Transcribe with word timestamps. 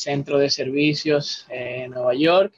centro 0.00 0.38
de 0.38 0.50
servicios 0.50 1.46
en 1.48 1.90
Nueva 1.90 2.14
York. 2.14 2.52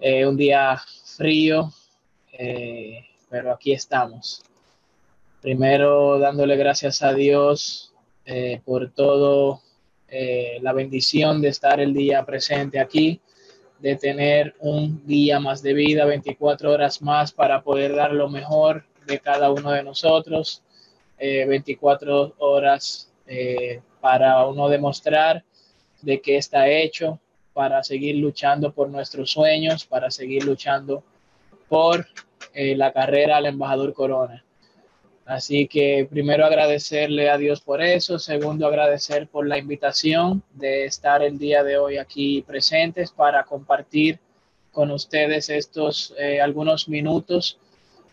Eh, 0.00 0.24
un 0.26 0.36
día 0.36 0.80
frío, 1.16 1.72
eh, 2.32 3.04
pero 3.28 3.52
aquí 3.52 3.72
estamos. 3.72 4.42
Primero 5.42 6.18
dándole 6.18 6.56
gracias 6.56 7.02
a 7.02 7.12
Dios 7.12 7.92
eh, 8.24 8.60
por 8.64 8.90
todo 8.90 9.62
la 10.60 10.72
bendición 10.72 11.40
de 11.40 11.50
estar 11.50 11.78
el 11.78 11.94
día 11.94 12.24
presente 12.26 12.80
aquí, 12.80 13.20
de 13.78 13.94
tener 13.94 14.56
un 14.58 15.06
día 15.06 15.38
más 15.38 15.62
de 15.62 15.72
vida, 15.72 16.04
24 16.04 16.72
horas 16.72 17.00
más 17.00 17.30
para 17.30 17.62
poder 17.62 17.94
dar 17.94 18.10
lo 18.10 18.28
mejor 18.28 18.84
de 19.06 19.20
cada 19.20 19.52
uno 19.52 19.70
de 19.70 19.84
nosotros, 19.84 20.64
24 21.16 22.34
horas 22.38 23.12
para 24.00 24.44
uno 24.46 24.68
demostrar 24.68 25.44
de 26.02 26.20
qué 26.20 26.36
está 26.36 26.68
hecho, 26.68 27.18
para 27.52 27.82
seguir 27.82 28.16
luchando 28.16 28.72
por 28.72 28.88
nuestros 28.88 29.30
sueños, 29.30 29.84
para 29.84 30.10
seguir 30.10 30.44
luchando 30.44 31.02
por 31.68 32.06
eh, 32.54 32.76
la 32.76 32.92
carrera 32.92 33.36
al 33.36 33.46
embajador 33.46 33.92
Corona. 33.92 34.44
Así 35.26 35.68
que 35.68 36.08
primero 36.10 36.44
agradecerle 36.44 37.30
a 37.30 37.38
Dios 37.38 37.60
por 37.60 37.82
eso, 37.82 38.18
segundo 38.18 38.66
agradecer 38.66 39.28
por 39.28 39.46
la 39.46 39.58
invitación 39.58 40.42
de 40.54 40.86
estar 40.86 41.22
el 41.22 41.38
día 41.38 41.62
de 41.62 41.78
hoy 41.78 41.98
aquí 41.98 42.42
presentes 42.42 43.12
para 43.12 43.44
compartir 43.44 44.18
con 44.72 44.90
ustedes 44.90 45.48
estos 45.48 46.14
eh, 46.18 46.40
algunos 46.40 46.88
minutos 46.88 47.58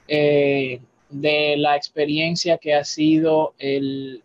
eh, 0.08 0.80
de 1.10 1.56
la 1.58 1.76
experiencia 1.76 2.58
que 2.58 2.76
ha 2.76 2.84
sido 2.84 3.54
el 3.58 4.24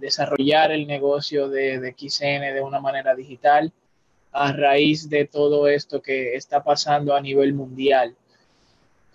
desarrollar 0.00 0.72
el 0.72 0.86
negocio 0.86 1.48
de, 1.48 1.80
de 1.80 1.94
XN 1.96 2.54
de 2.54 2.60
una 2.60 2.80
manera 2.80 3.14
digital 3.14 3.72
a 4.32 4.52
raíz 4.52 5.08
de 5.08 5.24
todo 5.26 5.68
esto 5.68 6.00
que 6.00 6.34
está 6.34 6.62
pasando 6.62 7.14
a 7.14 7.20
nivel 7.20 7.54
mundial. 7.54 8.14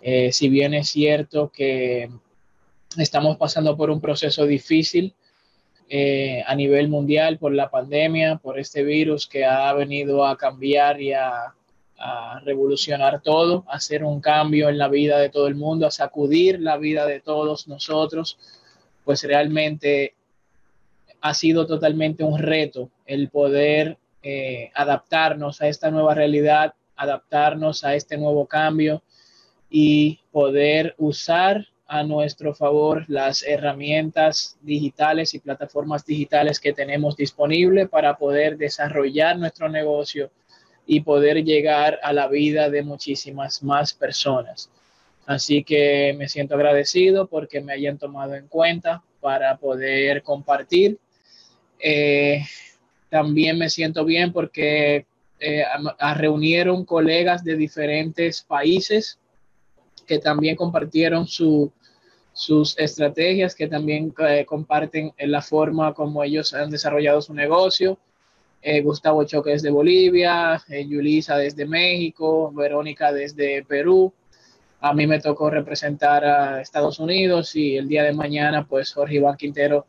Eh, 0.00 0.32
si 0.32 0.48
bien 0.48 0.74
es 0.74 0.88
cierto 0.88 1.50
que 1.50 2.10
estamos 2.98 3.36
pasando 3.36 3.76
por 3.76 3.90
un 3.90 4.00
proceso 4.00 4.44
difícil 4.44 5.14
eh, 5.88 6.42
a 6.46 6.54
nivel 6.54 6.88
mundial 6.88 7.38
por 7.38 7.54
la 7.54 7.70
pandemia, 7.70 8.36
por 8.36 8.58
este 8.58 8.82
virus 8.82 9.26
que 9.26 9.44
ha 9.44 9.72
venido 9.72 10.26
a 10.26 10.36
cambiar 10.36 11.00
y 11.00 11.12
a, 11.12 11.54
a 11.98 12.40
revolucionar 12.44 13.22
todo, 13.22 13.64
a 13.68 13.76
hacer 13.76 14.04
un 14.04 14.20
cambio 14.20 14.68
en 14.68 14.78
la 14.78 14.88
vida 14.88 15.18
de 15.18 15.30
todo 15.30 15.46
el 15.46 15.54
mundo, 15.54 15.86
a 15.86 15.90
sacudir 15.90 16.60
la 16.60 16.76
vida 16.76 17.06
de 17.06 17.20
todos 17.20 17.68
nosotros, 17.68 18.38
pues 19.04 19.22
realmente 19.24 20.14
ha 21.20 21.34
sido 21.34 21.66
totalmente 21.66 22.24
un 22.24 22.38
reto 22.38 22.90
el 23.06 23.28
poder 23.30 23.98
eh, 24.22 24.70
adaptarnos 24.74 25.60
a 25.60 25.68
esta 25.68 25.90
nueva 25.90 26.14
realidad, 26.14 26.74
adaptarnos 26.96 27.84
a 27.84 27.94
este 27.94 28.16
nuevo 28.16 28.46
cambio 28.46 29.02
y 29.70 30.20
poder 30.32 30.94
usar 30.98 31.66
a 31.86 32.02
nuestro 32.02 32.54
favor 32.54 33.04
las 33.08 33.42
herramientas 33.42 34.56
digitales 34.62 35.34
y 35.34 35.38
plataformas 35.38 36.04
digitales 36.06 36.58
que 36.58 36.72
tenemos 36.72 37.16
disponibles 37.16 37.88
para 37.88 38.16
poder 38.16 38.56
desarrollar 38.56 39.38
nuestro 39.38 39.68
negocio 39.68 40.30
y 40.86 41.00
poder 41.00 41.44
llegar 41.44 41.98
a 42.02 42.12
la 42.12 42.28
vida 42.28 42.70
de 42.70 42.82
muchísimas 42.82 43.62
más 43.62 43.92
personas. 43.92 44.70
Así 45.26 45.64
que 45.64 46.14
me 46.18 46.28
siento 46.28 46.54
agradecido 46.54 47.26
porque 47.26 47.60
me 47.60 47.72
hayan 47.72 47.98
tomado 47.98 48.34
en 48.34 48.46
cuenta 48.48 49.02
para 49.20 49.56
poder 49.56 50.22
compartir. 50.22 50.98
Eh, 51.78 52.42
también 53.08 53.58
me 53.58 53.70
siento 53.70 54.04
bien 54.04 54.32
porque 54.32 55.06
eh, 55.38 55.64
reunieron 56.16 56.84
colegas 56.84 57.44
de 57.44 57.56
diferentes 57.56 58.42
países 58.42 59.18
que 60.06 60.18
también 60.18 60.56
compartieron 60.56 61.26
sus 61.26 62.78
estrategias, 62.78 63.54
que 63.54 63.68
también 63.68 64.12
eh, 64.26 64.44
comparten 64.44 65.12
la 65.18 65.42
forma 65.42 65.94
como 65.94 66.24
ellos 66.24 66.54
han 66.54 66.70
desarrollado 66.70 67.22
su 67.22 67.34
negocio. 67.34 67.98
Eh, 68.62 68.80
Gustavo 68.80 69.24
Choque 69.24 69.50
desde 69.50 69.70
Bolivia, 69.70 70.60
Yulisa 70.68 71.36
desde 71.36 71.66
México, 71.66 72.50
Verónica 72.52 73.12
desde 73.12 73.64
Perú. 73.64 74.12
A 74.84 74.92
mí 74.92 75.06
me 75.06 75.18
tocó 75.18 75.48
representar 75.48 76.26
a 76.26 76.60
Estados 76.60 76.98
Unidos 76.98 77.56
y 77.56 77.78
el 77.78 77.88
día 77.88 78.02
de 78.02 78.12
mañana, 78.12 78.66
pues 78.66 78.92
Jorge 78.92 79.14
Iván 79.14 79.38
Quintero 79.38 79.86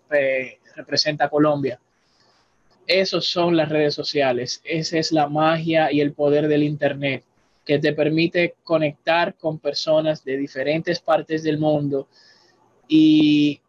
representa 0.74 1.26
a 1.26 1.30
Colombia. 1.30 1.82
Esos 2.88 3.28
son 3.28 3.58
las 3.58 3.68
redes 3.68 3.94
sociales. 3.94 4.62
Esa 4.64 4.98
es 4.98 5.12
la 5.12 5.28
magia 5.28 5.92
y 5.92 6.00
el 6.00 6.14
poder 6.14 6.48
del 6.48 6.64
Internet, 6.64 7.26
que 7.66 7.78
te 7.78 7.92
permite 7.92 8.56
conectar 8.64 9.36
con 9.36 9.60
personas 9.60 10.24
de 10.24 10.38
diferentes 10.38 11.02
partes 11.02 11.44
del 11.44 11.58
mundo 11.58 12.08
y 12.88 13.60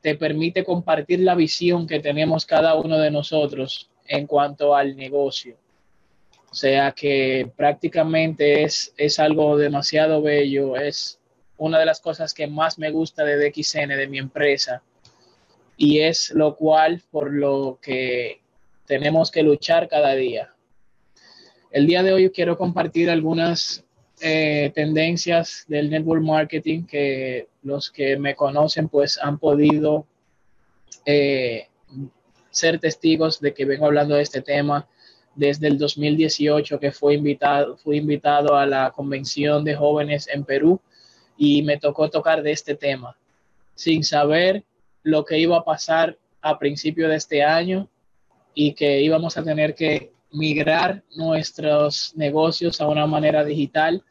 te 0.00 0.16
permite 0.16 0.64
compartir 0.64 1.20
la 1.20 1.36
visión 1.36 1.86
que 1.86 2.00
tenemos 2.00 2.44
cada 2.44 2.74
uno 2.74 2.98
de 2.98 3.12
nosotros 3.12 3.88
en 4.08 4.26
cuanto 4.26 4.74
al 4.74 4.96
negocio. 4.96 5.54
O 6.52 6.54
sea 6.54 6.92
que 6.92 7.50
prácticamente 7.56 8.62
es, 8.62 8.92
es 8.98 9.18
algo 9.18 9.56
demasiado 9.56 10.20
bello, 10.20 10.76
es 10.76 11.18
una 11.56 11.78
de 11.78 11.86
las 11.86 11.98
cosas 11.98 12.34
que 12.34 12.46
más 12.46 12.78
me 12.78 12.90
gusta 12.90 13.24
de 13.24 13.38
DXN, 13.38 13.88
de 13.88 14.06
mi 14.06 14.18
empresa, 14.18 14.82
y 15.78 16.00
es 16.00 16.28
lo 16.28 16.54
cual 16.56 17.02
por 17.10 17.32
lo 17.32 17.78
que 17.80 18.42
tenemos 18.84 19.30
que 19.30 19.42
luchar 19.42 19.88
cada 19.88 20.14
día. 20.14 20.54
El 21.70 21.86
día 21.86 22.02
de 22.02 22.12
hoy 22.12 22.28
quiero 22.28 22.58
compartir 22.58 23.08
algunas 23.08 23.82
eh, 24.20 24.72
tendencias 24.74 25.64
del 25.68 25.88
network 25.88 26.22
marketing 26.22 26.84
que 26.84 27.48
los 27.62 27.90
que 27.90 28.18
me 28.18 28.34
conocen 28.34 28.90
pues 28.90 29.18
han 29.22 29.38
podido 29.38 30.06
eh, 31.06 31.68
ser 32.50 32.78
testigos 32.78 33.40
de 33.40 33.54
que 33.54 33.64
vengo 33.64 33.86
hablando 33.86 34.16
de 34.16 34.22
este 34.22 34.42
tema 34.42 34.86
desde 35.34 35.68
el 35.68 35.78
2018 35.78 36.78
que 36.78 36.92
fui 36.92 37.14
invitado, 37.14 37.76
fui 37.76 37.98
invitado 37.98 38.56
a 38.56 38.66
la 38.66 38.90
convención 38.90 39.64
de 39.64 39.74
jóvenes 39.74 40.28
en 40.28 40.44
Perú 40.44 40.80
y 41.36 41.62
me 41.62 41.78
tocó 41.78 42.10
tocar 42.10 42.42
de 42.42 42.52
este 42.52 42.74
tema 42.74 43.16
sin 43.74 44.04
saber 44.04 44.64
lo 45.02 45.24
que 45.24 45.38
iba 45.38 45.56
a 45.56 45.64
pasar 45.64 46.18
a 46.40 46.58
principio 46.58 47.08
de 47.08 47.16
este 47.16 47.42
año 47.42 47.88
y 48.54 48.74
que 48.74 49.00
íbamos 49.00 49.36
a 49.36 49.42
tener 49.42 49.74
que 49.74 50.12
migrar 50.32 51.02
nuestros 51.14 52.12
negocios 52.16 52.80
a 52.80 52.88
una 52.88 53.06
manera 53.06 53.44
digital, 53.44 54.02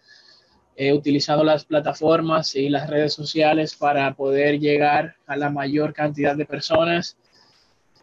eh, 0.75 0.93
utilizando 0.93 1.43
las 1.43 1.65
plataformas 1.65 2.55
y 2.55 2.69
las 2.69 2.89
redes 2.89 3.13
sociales 3.13 3.75
para 3.75 4.13
poder 4.13 4.59
llegar 4.59 5.15
a 5.27 5.35
la 5.35 5.49
mayor 5.49 5.93
cantidad 5.93 6.35
de 6.35 6.45
personas. 6.45 7.17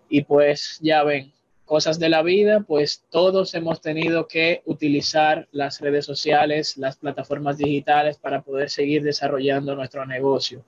Y 0.08 0.22
pues 0.22 0.78
ya 0.80 1.02
ven, 1.02 1.32
cosas 1.68 1.98
de 1.98 2.08
la 2.08 2.22
vida, 2.22 2.64
pues 2.66 3.04
todos 3.10 3.54
hemos 3.54 3.80
tenido 3.80 4.26
que 4.26 4.62
utilizar 4.64 5.46
las 5.52 5.80
redes 5.80 6.06
sociales, 6.06 6.78
las 6.78 6.96
plataformas 6.96 7.58
digitales 7.58 8.16
para 8.16 8.40
poder 8.40 8.70
seguir 8.70 9.02
desarrollando 9.02 9.76
nuestro 9.76 10.06
negocio. 10.06 10.64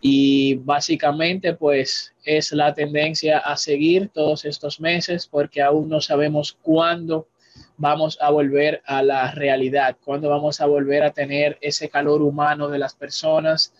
Y 0.00 0.54
básicamente 0.54 1.52
pues 1.54 2.14
es 2.24 2.52
la 2.52 2.72
tendencia 2.72 3.38
a 3.38 3.56
seguir 3.56 4.08
todos 4.08 4.44
estos 4.46 4.80
meses 4.80 5.26
porque 5.26 5.60
aún 5.60 5.88
no 5.88 6.00
sabemos 6.00 6.56
cuándo 6.62 7.28
vamos 7.76 8.16
a 8.20 8.30
volver 8.30 8.80
a 8.86 9.02
la 9.02 9.30
realidad, 9.32 9.96
cuándo 10.04 10.30
vamos 10.30 10.60
a 10.60 10.66
volver 10.66 11.02
a 11.02 11.12
tener 11.12 11.58
ese 11.60 11.90
calor 11.90 12.22
humano 12.22 12.68
de 12.68 12.78
las 12.78 12.94
personas, 12.94 13.74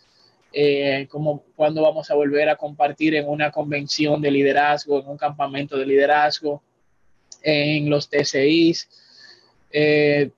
eh, 0.52 1.06
como 1.10 1.44
cuándo 1.54 1.82
vamos 1.82 2.10
a 2.10 2.14
volver 2.14 2.48
a 2.48 2.56
compartir 2.56 3.14
en 3.14 3.28
una 3.28 3.50
convención 3.50 4.20
de 4.20 4.30
liderazgo, 4.30 5.00
en 5.00 5.08
un 5.08 5.18
campamento 5.18 5.76
de 5.76 5.86
liderazgo, 5.86 6.62
en 7.42 7.90
los 7.90 8.08
TCIs. 8.08 8.88
Eh, 9.70 10.30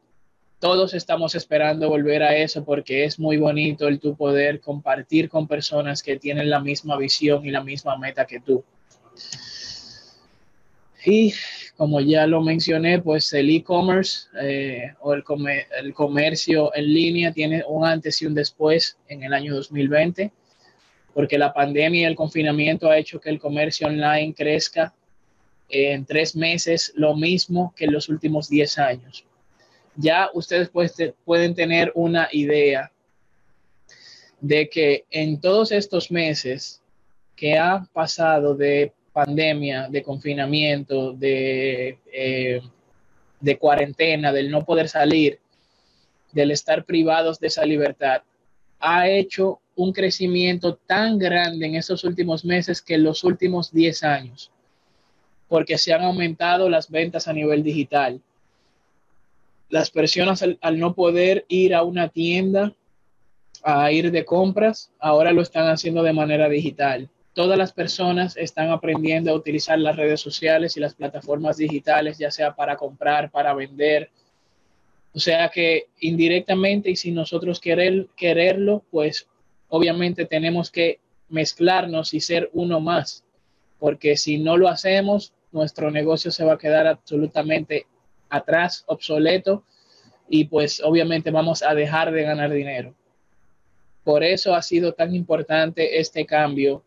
todos 0.58 0.92
estamos 0.94 1.34
esperando 1.34 1.88
volver 1.88 2.22
a 2.22 2.36
eso 2.36 2.64
porque 2.64 3.04
es 3.04 3.18
muy 3.18 3.38
bonito 3.38 3.88
el 3.88 3.98
tu 3.98 4.14
poder 4.14 4.60
compartir 4.60 5.28
con 5.28 5.48
personas 5.48 6.02
que 6.02 6.18
tienen 6.18 6.50
la 6.50 6.60
misma 6.60 6.96
visión 6.98 7.46
y 7.46 7.50
la 7.50 7.62
misma 7.62 7.96
meta 7.96 8.26
que 8.26 8.40
tú. 8.40 8.62
Y 11.04 11.32
como 11.80 11.98
ya 12.02 12.26
lo 12.26 12.42
mencioné, 12.42 13.00
pues 13.00 13.32
el 13.32 13.48
e-commerce 13.48 14.28
eh, 14.38 14.92
o 15.00 15.14
el, 15.14 15.24
el, 15.78 15.94
comercio 15.94 16.70
en 16.74 16.92
línea 16.92 17.32
tiene 17.32 17.64
un 17.66 17.86
antes 17.86 18.20
y 18.20 18.26
un 18.26 18.34
después 18.34 18.98
en 19.08 19.22
el 19.22 19.32
año 19.32 19.54
2020, 19.54 20.30
porque 21.14 21.38
la 21.38 21.54
pandemia 21.54 22.02
y 22.02 22.04
el 22.04 22.16
confinamiento 22.16 22.90
ha 22.90 22.98
hecho 22.98 23.18
que 23.18 23.30
el 23.30 23.38
comercio 23.38 23.86
online 23.86 24.34
crezca 24.34 24.92
en 25.70 26.04
tres 26.04 26.36
meses 26.36 26.92
lo 26.96 27.16
mismo 27.16 27.72
que 27.74 27.86
en 27.86 27.92
los 27.92 28.10
últimos 28.10 28.50
diez 28.50 28.76
años. 28.76 29.24
Ya 29.96 30.28
ustedes 30.34 30.70
pueden 31.24 31.54
tener 31.54 31.92
una 31.94 32.28
idea 32.30 32.92
de 34.38 34.68
que 34.68 35.06
en 35.10 35.40
todos 35.40 35.72
estos 35.72 36.10
meses 36.10 36.82
que 37.34 37.56
ha 37.56 37.88
pasado 37.94 38.54
de 38.54 38.92
pandemia, 39.12 39.88
de 39.88 40.02
confinamiento, 40.02 41.12
de, 41.12 41.98
eh, 42.12 42.60
de 43.40 43.58
cuarentena, 43.58 44.32
del 44.32 44.50
no 44.50 44.64
poder 44.64 44.88
salir, 44.88 45.38
del 46.32 46.50
estar 46.50 46.84
privados 46.84 47.40
de 47.40 47.48
esa 47.48 47.64
libertad, 47.64 48.22
ha 48.78 49.08
hecho 49.08 49.60
un 49.74 49.92
crecimiento 49.92 50.76
tan 50.76 51.18
grande 51.18 51.66
en 51.66 51.74
estos 51.74 52.04
últimos 52.04 52.44
meses 52.44 52.80
que 52.82 52.94
en 52.94 53.04
los 53.04 53.24
últimos 53.24 53.72
10 53.72 54.02
años, 54.04 54.50
porque 55.48 55.78
se 55.78 55.92
han 55.92 56.02
aumentado 56.02 56.68
las 56.68 56.90
ventas 56.90 57.28
a 57.28 57.32
nivel 57.32 57.62
digital. 57.62 58.20
Las 59.68 59.90
personas 59.90 60.42
al, 60.42 60.58
al 60.60 60.78
no 60.78 60.94
poder 60.94 61.44
ir 61.48 61.74
a 61.74 61.82
una 61.82 62.08
tienda 62.08 62.74
a 63.62 63.92
ir 63.92 64.10
de 64.10 64.24
compras, 64.24 64.90
ahora 64.98 65.32
lo 65.32 65.42
están 65.42 65.68
haciendo 65.68 66.02
de 66.02 66.12
manera 66.12 66.48
digital. 66.48 67.08
Todas 67.32 67.56
las 67.56 67.72
personas 67.72 68.36
están 68.36 68.70
aprendiendo 68.70 69.30
a 69.30 69.34
utilizar 69.34 69.78
las 69.78 69.96
redes 69.96 70.20
sociales 70.20 70.76
y 70.76 70.80
las 70.80 70.94
plataformas 70.94 71.56
digitales, 71.56 72.18
ya 72.18 72.30
sea 72.30 72.54
para 72.54 72.76
comprar, 72.76 73.30
para 73.30 73.54
vender. 73.54 74.10
O 75.14 75.20
sea 75.20 75.48
que 75.48 75.86
indirectamente 76.00 76.90
y 76.90 76.96
sin 76.96 77.14
nosotros 77.14 77.60
querer, 77.60 78.08
quererlo, 78.16 78.84
pues 78.90 79.28
obviamente 79.68 80.26
tenemos 80.26 80.70
que 80.70 80.98
mezclarnos 81.28 82.14
y 82.14 82.20
ser 82.20 82.50
uno 82.52 82.80
más, 82.80 83.24
porque 83.78 84.16
si 84.16 84.38
no 84.38 84.56
lo 84.56 84.68
hacemos, 84.68 85.32
nuestro 85.52 85.90
negocio 85.90 86.30
se 86.30 86.44
va 86.44 86.54
a 86.54 86.58
quedar 86.58 86.86
absolutamente 86.86 87.86
atrás, 88.28 88.84
obsoleto, 88.86 89.64
y 90.28 90.44
pues 90.44 90.80
obviamente 90.82 91.30
vamos 91.30 91.62
a 91.62 91.74
dejar 91.74 92.12
de 92.12 92.22
ganar 92.22 92.52
dinero. 92.52 92.94
Por 94.04 94.22
eso 94.22 94.54
ha 94.54 94.62
sido 94.62 94.92
tan 94.92 95.14
importante 95.14 95.98
este 95.98 96.24
cambio 96.26 96.84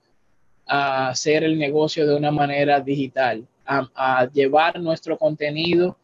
a 0.66 1.10
hacer 1.10 1.44
el 1.44 1.58
negocio 1.58 2.08
de 2.08 2.16
una 2.16 2.32
manera 2.32 2.80
digital, 2.80 3.46
a, 3.66 4.28
llevar 4.34 4.80
nuestro 4.80 5.18
contenido 5.18 5.98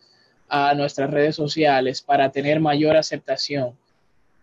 a 0.48 0.74
nuestras 0.74 1.10
redes 1.12 1.36
sociales 1.36 2.02
para 2.02 2.32
tener 2.32 2.60
mayor 2.60 2.96
aceptación. 2.96 3.78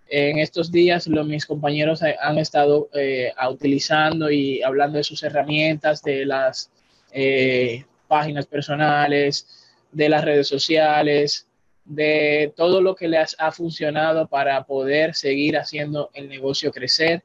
En 0.09 0.39
estos 0.39 0.71
días 0.71 1.09
los, 1.09 1.27
mis 1.27 1.47
compañeros 1.47 2.01
han 2.03 2.39
estado 2.39 2.89
eh, 2.95 3.33
utilizando 3.51 4.31
y 4.31 4.63
hablando 4.63 4.99
de 4.99 5.05
sus 5.05 5.23
herramientas, 5.25 6.03
de 6.03 6.25
las 6.25 6.71
eh, 7.11 7.85
páginas 8.07 8.47
personales, 8.47 9.67
de 9.91 10.09
las 10.09 10.25
redes 10.25 10.47
sociales, 10.47 11.47
de 11.85 12.53
todo 12.57 12.81
lo 12.81 12.95
que 12.95 13.09
les 13.09 13.37
ha 13.39 13.53
funcionado 13.53 14.27
para 14.27 14.65
poder 14.65 15.15
seguir 15.15 15.57
haciendo 15.57 16.11
el 16.15 16.29
negocio 16.29 16.73
crecer. 16.73 17.23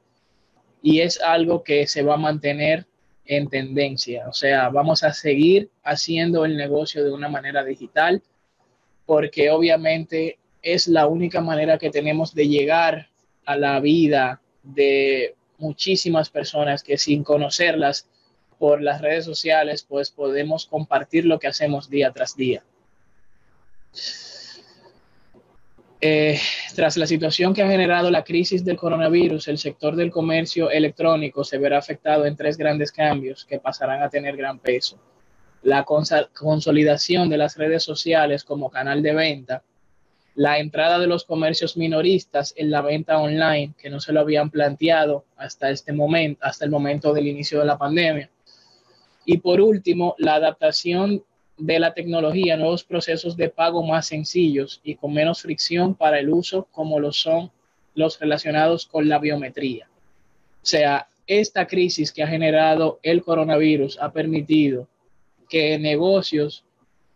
Y 0.82 1.00
es 1.00 1.20
algo 1.20 1.62
que 1.62 1.86
se 1.86 2.02
va 2.02 2.14
a 2.14 2.18
mantener 2.18 2.86
en 3.24 3.48
tendencia. 3.48 4.28
O 4.28 4.32
sea, 4.32 4.68
vamos 4.68 5.04
a 5.04 5.12
seguir 5.12 5.70
haciendo 5.84 6.44
el 6.44 6.56
negocio 6.56 7.04
de 7.04 7.12
una 7.12 7.28
manera 7.28 7.64
digital 7.64 8.22
porque 9.06 9.50
obviamente 9.50 10.38
es 10.62 10.88
la 10.88 11.06
única 11.06 11.40
manera 11.40 11.78
que 11.78 11.90
tenemos 11.90 12.34
de 12.34 12.48
llegar 12.48 13.08
a 13.44 13.56
la 13.56 13.80
vida 13.80 14.40
de 14.62 15.34
muchísimas 15.58 16.30
personas 16.30 16.82
que 16.82 16.98
sin 16.98 17.24
conocerlas 17.24 18.08
por 18.58 18.80
las 18.80 19.00
redes 19.00 19.24
sociales, 19.24 19.84
pues 19.88 20.10
podemos 20.10 20.66
compartir 20.66 21.26
lo 21.26 21.38
que 21.40 21.48
hacemos 21.48 21.90
día 21.90 22.12
tras 22.12 22.36
día. 22.36 22.62
Eh, 26.04 26.36
tras 26.74 26.96
la 26.96 27.06
situación 27.06 27.54
que 27.54 27.62
ha 27.62 27.68
generado 27.68 28.10
la 28.10 28.24
crisis 28.24 28.64
del 28.64 28.76
coronavirus, 28.76 29.46
el 29.46 29.56
sector 29.56 29.94
del 29.94 30.10
comercio 30.10 30.68
electrónico 30.68 31.44
se 31.44 31.58
verá 31.58 31.78
afectado 31.78 32.26
en 32.26 32.34
tres 32.34 32.56
grandes 32.56 32.90
cambios 32.90 33.44
que 33.44 33.60
pasarán 33.60 34.02
a 34.02 34.10
tener 34.10 34.36
gran 34.36 34.58
peso. 34.58 34.98
La 35.62 35.84
consolidación 35.84 37.28
de 37.28 37.36
las 37.36 37.56
redes 37.56 37.84
sociales 37.84 38.42
como 38.42 38.68
canal 38.68 39.00
de 39.00 39.14
venta, 39.14 39.62
la 40.34 40.58
entrada 40.58 40.98
de 40.98 41.06
los 41.06 41.24
comercios 41.24 41.76
minoristas 41.76 42.52
en 42.56 42.72
la 42.72 42.80
venta 42.80 43.18
online, 43.18 43.74
que 43.80 43.88
no 43.88 44.00
se 44.00 44.12
lo 44.12 44.22
habían 44.22 44.50
planteado 44.50 45.24
hasta 45.36 45.70
este 45.70 45.92
momento, 45.92 46.44
hasta 46.44 46.64
el 46.64 46.72
momento 46.72 47.12
del 47.12 47.28
inicio 47.28 47.60
de 47.60 47.66
la 47.66 47.78
pandemia. 47.78 48.28
Y 49.24 49.38
por 49.38 49.60
último, 49.60 50.16
la 50.18 50.34
adaptación 50.34 51.22
de 51.58 51.78
la 51.78 51.94
tecnología 51.94 52.56
nuevos 52.56 52.84
procesos 52.84 53.36
de 53.36 53.48
pago 53.48 53.82
más 53.82 54.06
sencillos 54.06 54.80
y 54.82 54.94
con 54.94 55.12
menos 55.12 55.42
fricción 55.42 55.94
para 55.94 56.18
el 56.18 56.30
uso 56.30 56.66
como 56.72 56.98
lo 56.98 57.12
son 57.12 57.50
los 57.94 58.18
relacionados 58.18 58.86
con 58.86 59.08
la 59.08 59.18
biometría. 59.18 59.88
O 60.62 60.66
sea, 60.66 61.08
esta 61.26 61.66
crisis 61.66 62.12
que 62.12 62.22
ha 62.22 62.26
generado 62.26 62.98
el 63.02 63.22
coronavirus 63.22 63.98
ha 64.00 64.12
permitido 64.12 64.88
que 65.48 65.78
negocios 65.78 66.64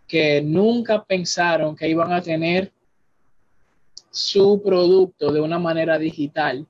que 0.06 0.40
nunca 0.42 1.02
pensaron 1.04 1.74
que 1.74 1.88
iban 1.88 2.12
a 2.12 2.22
tener 2.22 2.72
su 4.10 4.62
producto 4.62 5.32
de 5.32 5.40
una 5.40 5.58
manera 5.58 5.98
digital 5.98 6.66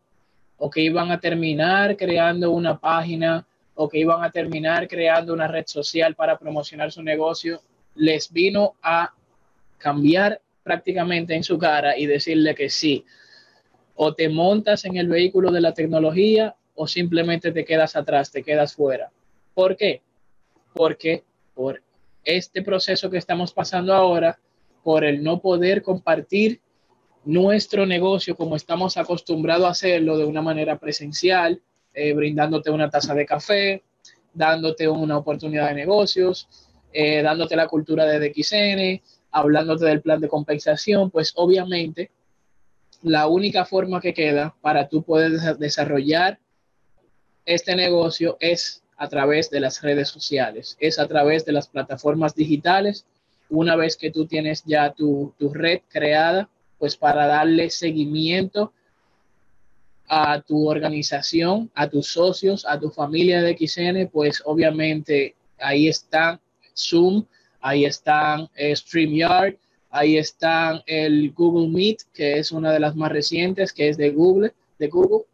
o 0.59 0.71
que 0.71 0.81
iban 0.81 1.11
a 1.11 1.21
terminar 1.21 1.97
creando 1.97 2.51
una 2.51 2.79
página 2.79 3.47
o 3.77 3.89
que 3.89 3.99
iban 3.99 4.25
a 4.25 4.31
terminar 4.31 4.89
creando 4.89 5.33
una 5.33 5.47
red 5.47 5.67
social 5.67 6.15
para 6.15 6.39
promocionar 6.39 6.91
su 6.91 7.03
negocio, 7.03 7.61
les 7.95 8.33
vino 8.33 8.75
a 8.83 9.15
cambiar 9.79 10.41
prácticamente 10.63 11.35
en 11.35 11.45
su 11.45 11.59
cara 11.59 11.97
y 11.97 12.07
decirle 12.07 12.55
que 12.55 12.71
sí, 12.71 13.05
o 13.95 14.15
te 14.15 14.29
montas 14.29 14.85
en 14.85 14.97
el 14.97 15.09
vehículo 15.09 15.53
de 15.53 15.61
la 15.61 15.73
tecnología 15.73 16.57
o 16.75 16.87
simplemente 16.87 17.53
te 17.53 17.65
quedas 17.65 17.97
atrás, 17.97 18.33
te 18.33 18.43
quedas 18.43 18.75
fuera. 18.75 19.11
¿Por 19.55 19.77
qué? 19.77 20.03
Porque 20.75 21.25
por 21.55 21.83
este 22.25 22.63
proceso 22.63 23.11
que 23.11 23.19
estamos 23.19 23.53
pasando 23.53 23.95
ahora, 23.95 24.39
por 24.83 25.05
el 25.05 25.23
no 25.23 25.41
poder 25.41 25.83
compartir 25.83 26.61
nuestro 27.25 27.87
negocio 27.87 28.37
como 28.37 28.57
estamos 28.57 28.97
acostumbrados 28.97 29.67
a 29.67 29.71
hacerlo 29.71 30.17
de 30.17 30.25
una 30.25 30.43
manera 30.43 30.79
presencial, 30.79 31.61
eh, 31.97 32.13
brindándote 32.13 32.71
una 32.71 32.91
taza 32.91 33.15
de 33.15 33.25
café, 33.25 33.83
dándote 34.35 34.87
una 34.87 35.17
oportunidad 35.17 35.69
de 35.69 35.75
negocios, 35.75 36.47
eh, 36.93 37.23
dándote 37.23 37.57
la 37.57 37.69
cultura 37.69 38.05
de 38.05 38.21
DXN, 38.21 39.03
hablándote 39.31 39.87
del 39.87 40.03
plan 40.03 40.21
de 40.21 40.29
compensación, 40.29 41.11
pues 41.11 41.33
obviamente 41.37 42.11
la 43.03 43.29
única 43.29 43.65
forma 43.65 44.01
que 44.01 44.13
queda 44.13 44.55
para 44.61 44.89
tú 44.89 45.03
poder 45.03 45.33
desarrollar 45.57 46.39
este 47.47 47.75
negocio 47.75 48.37
es 48.41 48.83
a 48.99 49.09
través 49.09 49.49
de 49.49 49.61
las 49.61 49.81
redes 49.81 50.11
sociales, 50.11 50.77
es 50.79 50.99
a 50.99 51.09
través 51.09 51.47
de 51.47 51.53
las 51.53 51.67
plataformas 51.69 52.35
digitales. 52.35 53.07
Una 53.49 53.75
vez 53.75 53.97
que 53.97 54.11
tú 54.11 54.27
tienes 54.27 54.65
ya 54.67 54.93
tu, 54.93 55.33
tu 55.39 55.55
red 55.55 55.81
creada, 55.89 56.51
pues 56.79 56.97
para 56.99 57.27
darle 57.27 57.71
seguimiento 57.71 58.75
a 60.09 60.41
tu 60.41 60.69
organización, 60.69 61.71
a 61.75 61.89
tus 61.89 62.09
socios, 62.09 62.65
a 62.67 62.79
tu 62.79 62.91
familia 62.91 63.43
de 63.43 63.57
XN, 63.57 64.09
pues 64.13 64.43
obviamente 64.45 65.35
ahí 65.59 65.89
están 65.89 66.41
Zoom, 66.77 67.25
ahí 67.61 67.85
están 67.85 68.49
eh, 68.55 68.75
StreamYard, 68.75 69.57
ahí 69.91 70.17
están 70.17 70.83
el 70.87 71.33
Google 71.33 71.69
Meet, 71.69 72.03
que 72.13 72.39
es 72.39 72.53
una 72.53 72.73
de 72.73 72.81
las 72.81 72.95
más 72.95 73.11
recientes, 73.11 73.73
que 73.73 73.89
es 73.89 73.97
de 73.97 74.11
Google, 74.11 74.53
de 74.79 74.89
Google. 74.89 75.25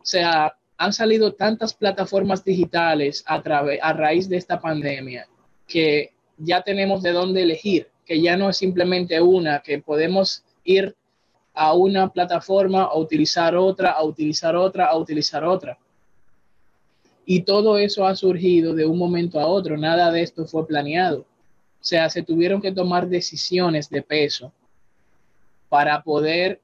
O 0.00 0.04
sea, 0.04 0.56
han 0.76 0.92
salido 0.92 1.34
tantas 1.34 1.74
plataformas 1.74 2.42
digitales 2.44 3.22
a, 3.26 3.34
a 3.34 3.92
raíz 3.92 4.28
de 4.28 4.38
esta 4.38 4.60
pandemia 4.60 5.28
que 5.66 6.12
ya 6.38 6.62
tenemos 6.62 7.02
de 7.02 7.12
dónde 7.12 7.42
elegir, 7.42 7.88
que 8.06 8.20
ya 8.20 8.36
no 8.36 8.48
es 8.48 8.56
simplemente 8.56 9.20
una, 9.20 9.60
que 9.60 9.78
podemos 9.78 10.42
ir 10.64 10.96
a 11.62 11.74
una 11.74 12.10
plataforma, 12.10 12.84
a 12.84 12.96
utilizar 12.96 13.54
otra, 13.54 13.90
a 13.90 14.02
utilizar 14.02 14.56
otra, 14.56 14.86
a 14.86 14.96
utilizar 14.96 15.44
otra. 15.44 15.78
Y 17.26 17.42
todo 17.42 17.76
eso 17.76 18.06
ha 18.06 18.16
surgido 18.16 18.74
de 18.74 18.86
un 18.86 18.96
momento 18.96 19.38
a 19.38 19.46
otro, 19.46 19.76
nada 19.76 20.10
de 20.10 20.22
esto 20.22 20.46
fue 20.46 20.66
planeado. 20.66 21.18
O 21.18 21.84
sea, 21.84 22.08
se 22.08 22.22
tuvieron 22.22 22.62
que 22.62 22.72
tomar 22.72 23.08
decisiones 23.08 23.90
de 23.90 24.00
peso 24.00 24.54
para 25.68 26.02
poder 26.02 26.62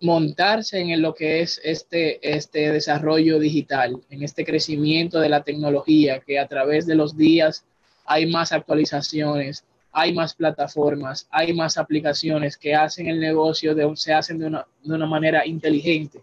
montarse 0.00 0.78
en 0.78 1.02
lo 1.02 1.14
que 1.16 1.40
es 1.40 1.60
este, 1.64 2.20
este 2.22 2.70
desarrollo 2.70 3.40
digital, 3.40 4.04
en 4.08 4.22
este 4.22 4.44
crecimiento 4.44 5.18
de 5.18 5.30
la 5.30 5.42
tecnología, 5.42 6.20
que 6.20 6.38
a 6.38 6.46
través 6.46 6.86
de 6.86 6.94
los 6.94 7.16
días 7.16 7.64
hay 8.04 8.26
más 8.26 8.52
actualizaciones, 8.52 9.64
hay 9.92 10.14
más 10.14 10.34
plataformas, 10.34 11.28
hay 11.30 11.52
más 11.52 11.76
aplicaciones 11.76 12.56
que 12.56 12.74
hacen 12.74 13.08
el 13.08 13.20
negocio, 13.20 13.74
de, 13.74 13.90
se 13.94 14.12
hacen 14.12 14.38
de 14.38 14.46
una, 14.46 15.06
manera 15.06 15.46
inteligente. 15.46 16.22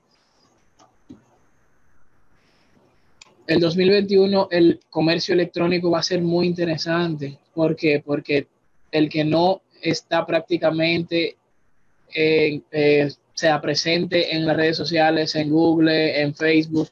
El 3.46 3.60
2021 3.60 4.48
el 4.52 4.80
comercio 4.90 5.34
electrónico 5.34 5.92
va 5.92 6.00
a 6.00 6.04
ser 6.04 6.22
muy 6.22 6.48
interesante. 6.48 7.38
¿Por 7.54 7.76
qué? 7.76 8.02
Porque 8.04 8.48
el 8.92 9.10
que 9.10 9.24
no 9.24 9.62
está 9.82 10.26
prácticamente 10.26 11.38
eh, 12.14 13.12
sea 13.34 13.62
presente 13.62 14.36
en 14.36 14.46
las 14.46 14.58
redes 14.58 14.78
sociales, 14.78 15.36
en 15.36 15.50
Google, 15.50 16.22
en 16.22 16.34
Facebook, 16.36 16.90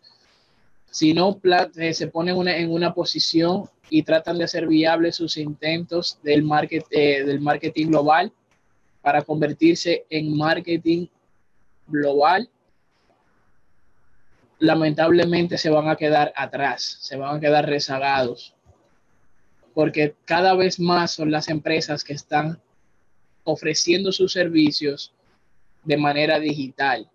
si 0.89 1.13
no 1.13 1.39
eh, 1.75 1.93
se 1.93 2.07
pone 2.07 2.31
en 2.31 2.71
una 2.71 2.93
posición 2.93 3.69
y 3.89 4.03
tratan 4.03 4.37
de 4.37 4.43
hacer 4.43 4.67
viables 4.67 5.15
sus 5.15 5.37
intentos 5.37 6.19
del, 6.23 6.43
market, 6.43 6.85
eh, 6.91 7.23
del 7.23 7.39
marketing 7.39 7.87
global 7.87 8.31
para 9.01 9.21
convertirse 9.21 10.05
en 10.09 10.35
marketing 10.35 11.07
global, 11.87 12.49
lamentablemente 14.59 15.57
se 15.57 15.69
van 15.69 15.87
a 15.87 15.95
quedar 15.95 16.33
atrás, 16.35 16.97
se 17.01 17.15
van 17.15 17.37
a 17.37 17.39
quedar 17.39 17.65
rezagados, 17.67 18.53
porque 19.73 20.15
cada 20.25 20.55
vez 20.55 20.79
más 20.79 21.11
son 21.11 21.31
las 21.31 21.47
empresas 21.47 22.03
que 22.03 22.13
están 22.13 22.59
ofreciendo 23.43 24.11
sus 24.11 24.33
servicios 24.33 25.13
de 25.83 25.97
manera 25.97 26.39
digital. 26.39 27.09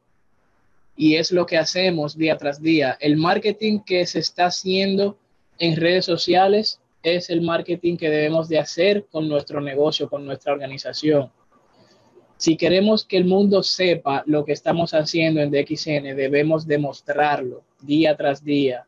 Y 0.97 1.17
es 1.17 1.33
lo 1.33 1.47
que 1.47 1.59
hacemos 1.59 2.17
día 2.17 2.37
tras 2.37 2.62
día. 2.62 2.97
El 3.00 3.17
marketing 3.17 3.81
que 3.81 4.07
se 4.07 4.21
está 4.21 4.47
haciendo 4.47 5.19
en 5.62 5.76
redes 5.76 6.04
sociales 6.04 6.81
es 7.04 7.31
el 7.31 7.40
marketing 7.40 7.97
que 7.97 8.11
debemos 8.11 8.49
de 8.49 8.59
hacer 8.59 9.07
con 9.07 9.28
nuestro 9.28 9.61
negocio, 9.61 10.11
con 10.11 10.26
nuestra 10.26 10.52
organización. 10.52 11.31
Si 12.37 12.57
queremos 12.57 13.04
que 13.04 13.16
el 13.16 13.26
mundo 13.26 13.62
sepa 13.62 14.25
lo 14.26 14.45
que 14.45 14.54
estamos 14.54 14.92
haciendo 14.92 15.40
en 15.40 15.52
DXN, 15.52 16.16
debemos 16.16 16.66
demostrarlo 16.66 17.62
día 17.81 18.16
tras 18.16 18.42
día. 18.42 18.87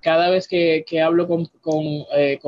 Cada 0.00 0.28
vez 0.28 0.48
que, 0.48 0.84
hablo 1.00 1.28
con, 1.28 1.48
eh, 2.16 2.40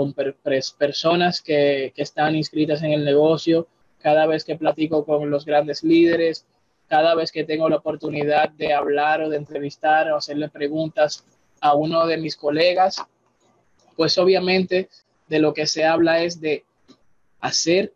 personas 0.76 1.40
que, 1.40 1.92
que 1.94 2.02
están 2.02 2.34
inscritas 2.34 2.82
en 2.82 2.90
el 2.90 3.04
negocio, 3.04 3.68
cada 4.00 4.26
vez 4.26 4.44
que 4.44 4.56
platico 4.56 5.04
con 5.04 5.30
los 5.30 5.44
grandes 5.44 5.84
líderes, 5.84 6.44
cada 6.88 7.14
vez 7.14 7.30
que 7.30 7.44
tengo 7.44 7.68
la 7.68 7.76
oportunidad 7.76 8.50
de 8.50 8.74
hablar 8.74 9.22
o 9.22 9.28
de 9.28 9.36
entrevistar 9.36 10.10
o 10.10 10.16
hacerle 10.16 10.48
preguntas 10.48 11.24
a 11.60 11.76
uno 11.76 12.04
de 12.08 12.16
mis 12.16 12.34
colegas, 12.34 13.00
pues 13.96 14.18
obviamente 14.18 14.88
de 15.28 15.38
lo 15.38 15.54
que 15.54 15.66
se 15.66 15.84
habla 15.84 16.22
es 16.22 16.40
de 16.40 16.64
hacer 17.40 17.92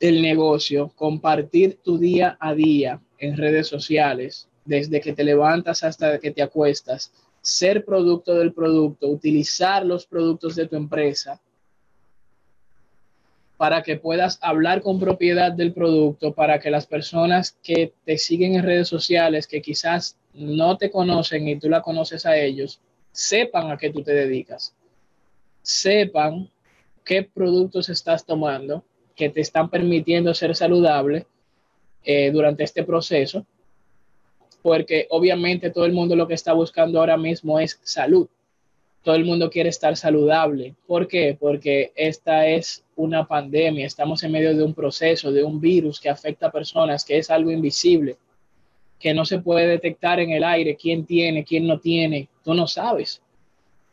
el 0.00 0.20
negocio, 0.22 0.92
compartir 0.94 1.78
tu 1.82 1.98
día 1.98 2.36
a 2.40 2.54
día 2.54 3.00
en 3.18 3.36
redes 3.36 3.66
sociales, 3.66 4.48
desde 4.64 5.00
que 5.00 5.12
te 5.12 5.24
levantas 5.24 5.84
hasta 5.84 6.18
que 6.18 6.30
te 6.30 6.42
acuestas, 6.42 7.12
ser 7.40 7.84
producto 7.84 8.34
del 8.34 8.52
producto, 8.52 9.06
utilizar 9.08 9.86
los 9.86 10.06
productos 10.06 10.56
de 10.56 10.66
tu 10.66 10.76
empresa 10.76 11.40
para 13.56 13.82
que 13.82 13.96
puedas 13.96 14.38
hablar 14.42 14.82
con 14.82 15.00
propiedad 15.00 15.52
del 15.52 15.72
producto, 15.72 16.34
para 16.34 16.60
que 16.60 16.70
las 16.70 16.86
personas 16.86 17.56
que 17.62 17.94
te 18.04 18.18
siguen 18.18 18.54
en 18.54 18.64
redes 18.64 18.88
sociales, 18.88 19.46
que 19.46 19.62
quizás 19.62 20.18
no 20.34 20.76
te 20.76 20.90
conocen 20.90 21.48
y 21.48 21.58
tú 21.58 21.70
la 21.70 21.80
conoces 21.80 22.26
a 22.26 22.36
ellos, 22.36 22.80
sepan 23.16 23.70
a 23.70 23.76
qué 23.76 23.90
tú 23.90 24.02
te 24.02 24.12
dedicas, 24.12 24.74
sepan 25.62 26.50
qué 27.04 27.22
productos 27.22 27.88
estás 27.88 28.24
tomando 28.24 28.84
que 29.14 29.30
te 29.30 29.40
están 29.40 29.70
permitiendo 29.70 30.34
ser 30.34 30.54
saludable 30.54 31.26
eh, 32.04 32.30
durante 32.30 32.64
este 32.64 32.84
proceso, 32.84 33.46
porque 34.62 35.06
obviamente 35.10 35.70
todo 35.70 35.86
el 35.86 35.92
mundo 35.92 36.16
lo 36.16 36.28
que 36.28 36.34
está 36.34 36.52
buscando 36.52 36.98
ahora 37.00 37.16
mismo 37.16 37.58
es 37.58 37.80
salud 37.82 38.28
todo 39.06 39.14
el 39.14 39.24
mundo 39.24 39.50
quiere 39.50 39.68
estar 39.68 39.96
saludable. 39.96 40.74
¿Por 40.84 41.06
qué? 41.06 41.36
Porque 41.38 41.92
esta 41.94 42.48
es 42.48 42.84
una 42.96 43.24
pandemia, 43.24 43.86
estamos 43.86 44.24
en 44.24 44.32
medio 44.32 44.52
de 44.56 44.64
un 44.64 44.74
proceso, 44.74 45.30
de 45.30 45.44
un 45.44 45.60
virus 45.60 46.00
que 46.00 46.08
afecta 46.08 46.48
a 46.48 46.50
personas, 46.50 47.04
que 47.04 47.16
es 47.16 47.30
algo 47.30 47.52
invisible, 47.52 48.16
que 48.98 49.14
no 49.14 49.24
se 49.24 49.38
puede 49.38 49.68
detectar 49.68 50.18
en 50.18 50.32
el 50.32 50.42
aire 50.42 50.74
quién 50.74 51.06
tiene, 51.06 51.44
quién 51.44 51.68
no 51.68 51.78
tiene, 51.78 52.28
tú 52.46 52.54
no 52.54 52.68
sabes. 52.68 53.20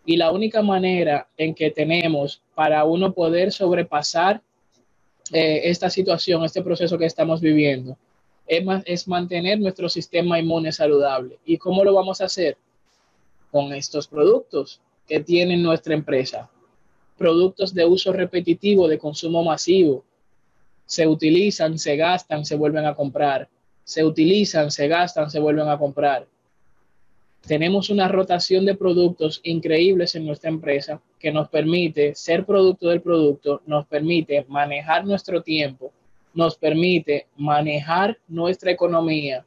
Y 0.05 0.15
la 0.15 0.31
única 0.31 0.61
manera 0.61 1.27
en 1.37 1.55
que 1.55 1.71
tenemos 1.71 2.43
para 2.53 2.83
uno 2.83 3.11
poder 3.13 3.51
sobrepasar 3.51 4.43
eh, 5.31 5.61
esta 5.63 5.89
situación, 5.89 6.43
este 6.43 6.61
proceso 6.61 6.99
que 6.99 7.07
estamos 7.07 7.41
viviendo, 7.41 7.97
es, 8.45 8.63
es 8.85 9.07
mantener 9.07 9.59
nuestro 9.59 9.89
sistema 9.89 10.37
inmune 10.37 10.71
saludable. 10.71 11.39
¿Y 11.45 11.57
cómo 11.57 11.83
lo 11.83 11.95
vamos 11.95 12.21
a 12.21 12.25
hacer? 12.25 12.55
Con 13.51 13.73
estos 13.73 14.07
productos 14.07 14.79
que 15.07 15.19
tiene 15.19 15.57
nuestra 15.57 15.95
empresa. 15.95 16.47
Productos 17.17 17.73
de 17.73 17.85
uso 17.85 18.13
repetitivo, 18.13 18.87
de 18.87 18.99
consumo 18.99 19.43
masivo. 19.43 20.03
Se 20.85 21.07
utilizan, 21.07 21.79
se 21.79 21.95
gastan, 21.97 22.45
se 22.45 22.55
vuelven 22.55 22.85
a 22.85 22.93
comprar. 22.93 23.49
Se 23.83 24.05
utilizan, 24.05 24.69
se 24.69 24.87
gastan, 24.87 25.31
se 25.31 25.39
vuelven 25.39 25.69
a 25.69 25.79
comprar. 25.79 26.27
Tenemos 27.45 27.89
una 27.89 28.07
rotación 28.07 28.65
de 28.65 28.75
productos 28.75 29.41
increíbles 29.43 30.15
en 30.15 30.25
nuestra 30.25 30.49
empresa 30.49 31.01
que 31.19 31.31
nos 31.31 31.49
permite 31.49 32.15
ser 32.15 32.45
producto 32.45 32.87
del 32.87 33.01
producto, 33.01 33.61
nos 33.65 33.85
permite 33.85 34.45
manejar 34.47 35.05
nuestro 35.05 35.41
tiempo, 35.41 35.91
nos 36.33 36.55
permite 36.55 37.27
manejar 37.35 38.17
nuestra 38.29 38.71
economía, 38.71 39.45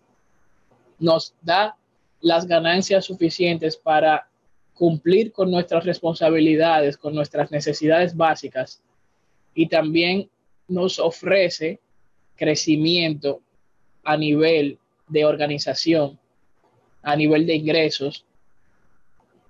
nos 0.99 1.35
da 1.41 1.77
las 2.21 2.47
ganancias 2.47 3.07
suficientes 3.07 3.77
para 3.77 4.29
cumplir 4.75 5.33
con 5.33 5.51
nuestras 5.51 5.85
responsabilidades, 5.85 6.99
con 6.99 7.15
nuestras 7.15 7.51
necesidades 7.51 8.15
básicas 8.15 8.83
y 9.55 9.69
también 9.69 10.29
nos 10.69 10.99
ofrece 10.99 11.81
crecimiento 12.37 13.41
a 14.05 14.19
nivel 14.19 14.79
de 15.09 15.25
organización, 15.25 16.19
a 17.07 17.15
nivel 17.15 17.47
de 17.47 17.55
ingresos 17.55 18.27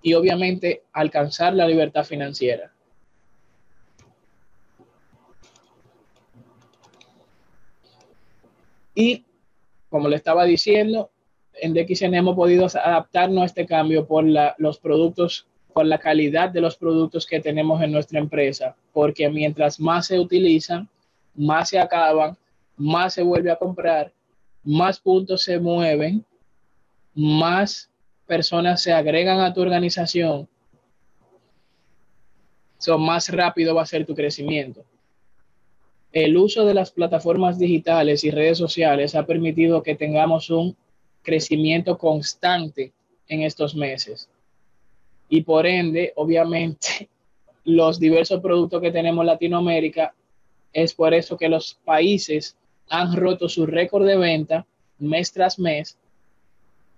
y 0.03 0.13
obviamente 0.13 0.83
alcanzar 0.93 1.55
la 1.55 1.67
libertad 1.67 2.05
financiera. 2.05 2.71
Y 8.95 9.25
como 9.89 10.09
le 10.09 10.17
estaba 10.17 10.45
diciendo, 10.45 11.11
en 11.55 11.73
DXN 11.73 12.15
hemos 12.15 12.37
podido 12.37 12.67
adaptarnos 12.67 13.43
a 13.43 13.47
este 13.47 13.65
cambio 13.65 14.07
por 14.07 14.27
los 14.59 14.79
productos, 14.79 15.47
por 15.73 15.87
la 15.87 15.99
calidad 15.99 16.51
de 16.51 16.61
los 16.61 16.77
productos 16.77 17.25
que 17.25 17.41
tenemos 17.41 17.81
en 17.81 17.91
nuestra 17.91 18.19
empresa, 18.19 18.77
porque 18.93 19.31
mientras 19.31 19.81
más 19.81 20.09
se 20.09 20.21
utilizan, 20.21 20.91
más 21.35 21.71
se 21.71 21.79
acaban, 21.79 22.37
más 22.77 23.15
se 23.15 23.23
vuelve 23.23 23.51
a 23.51 23.57
comprar, 23.57 24.13
más 24.63 25.01
puntos 25.01 25.43
se 25.43 25.59
mueven, 25.59 26.23
más 27.17 27.91
personas 28.27 28.83
se 28.83 28.93
agregan 28.93 29.41
a 29.41 29.53
tu 29.55 29.63
organización, 29.63 30.49
so, 32.79 32.99
más 32.99 33.31
rápido 33.31 33.75
va 33.75 33.83
a 33.83 33.87
ser 33.87 34.05
tu 34.05 34.15
crecimiento. 34.15 34.85
El 36.13 36.37
uso 36.37 36.67
de 36.67 36.75
las 36.75 36.91
plataformas 36.91 37.59
digitales 37.59 38.23
y 38.23 38.31
redes 38.31 38.59
sociales 38.59 39.15
ha 39.15 39.27
permitido 39.27 39.83
que 39.83 39.95
tengamos 39.95 40.51
un 40.51 40.77
crecimiento 41.23 41.97
constante 41.99 42.93
en 43.29 43.43
estos 43.43 43.75
meses. 43.75 44.29
Y 45.29 45.41
por 45.41 45.67
ende, 45.67 46.13
obviamente, 46.17 47.09
los 47.65 47.99
diversos 47.99 48.41
productos 48.41 48.81
que 48.81 48.93
tenemos 48.93 49.23
en 49.23 49.27
Latinoamérica, 49.27 50.15
es 50.73 50.93
por 50.93 51.15
eso 51.15 51.39
que 51.39 51.49
los 51.49 51.79
países 51.85 52.57
han 52.91 53.17
roto 53.17 53.49
su 53.49 53.65
récord 53.65 54.07
de 54.07 54.19
venta 54.19 54.67
mes 54.99 55.33
tras 55.33 55.59
mes 55.59 55.99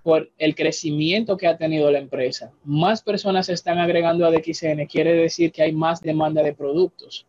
por 0.08 0.30
el 0.38 0.54
crecimiento 0.54 1.36
que 1.36 1.46
ha 1.46 1.58
tenido 1.58 1.90
la 1.90 1.98
empresa. 1.98 2.50
Más 2.64 3.02
personas 3.02 3.44
se 3.44 3.52
están 3.52 3.76
agregando 3.76 4.24
a 4.24 4.30
DXN, 4.30 4.86
quiere 4.86 5.12
decir 5.12 5.52
que 5.52 5.60
hay 5.60 5.72
más 5.72 6.00
demanda 6.00 6.42
de 6.42 6.54
productos. 6.54 7.26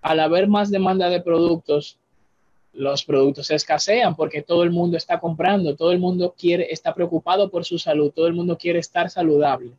Al 0.00 0.20
haber 0.20 0.48
más 0.48 0.70
demanda 0.70 1.10
de 1.10 1.20
productos, 1.20 1.98
los 2.72 3.04
productos 3.04 3.50
escasean 3.50 4.16
porque 4.16 4.40
todo 4.40 4.62
el 4.62 4.70
mundo 4.70 4.96
está 4.96 5.20
comprando, 5.20 5.76
todo 5.76 5.92
el 5.92 5.98
mundo 5.98 6.34
quiere, 6.38 6.72
está 6.72 6.94
preocupado 6.94 7.50
por 7.50 7.66
su 7.66 7.78
salud, 7.78 8.12
todo 8.16 8.28
el 8.28 8.32
mundo 8.32 8.56
quiere 8.56 8.78
estar 8.78 9.10
saludable. 9.10 9.72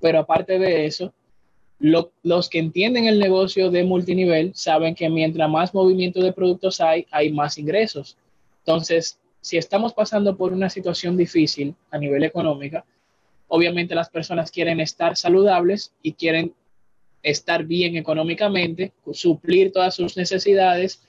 Pero 0.00 0.18
aparte 0.18 0.58
de 0.58 0.86
eso, 0.86 1.12
los 1.78 2.48
que 2.48 2.58
entienden 2.58 3.06
el 3.06 3.20
negocio 3.20 3.70
de 3.70 3.84
multinivel 3.84 4.50
saben 4.56 4.96
que 4.96 5.08
mientras 5.08 5.48
más 5.48 5.74
movimiento 5.74 6.20
de 6.20 6.32
productos 6.32 6.80
hay, 6.80 7.06
hay 7.12 7.30
más 7.30 7.56
ingresos. 7.56 8.16
Entonces, 8.64 9.20
si 9.42 9.58
estamos 9.58 9.92
pasando 9.92 10.36
por 10.36 10.52
una 10.52 10.70
situación 10.70 11.16
difícil 11.16 11.74
a 11.90 11.98
nivel 11.98 12.22
económico, 12.22 12.82
obviamente 13.48 13.94
las 13.94 14.08
personas 14.08 14.50
quieren 14.50 14.80
estar 14.80 15.16
saludables 15.16 15.92
y 16.00 16.14
quieren 16.14 16.54
estar 17.22 17.64
bien 17.64 17.96
económicamente, 17.96 18.92
suplir 19.12 19.72
todas 19.72 19.94
sus 19.94 20.16
necesidades 20.16 21.02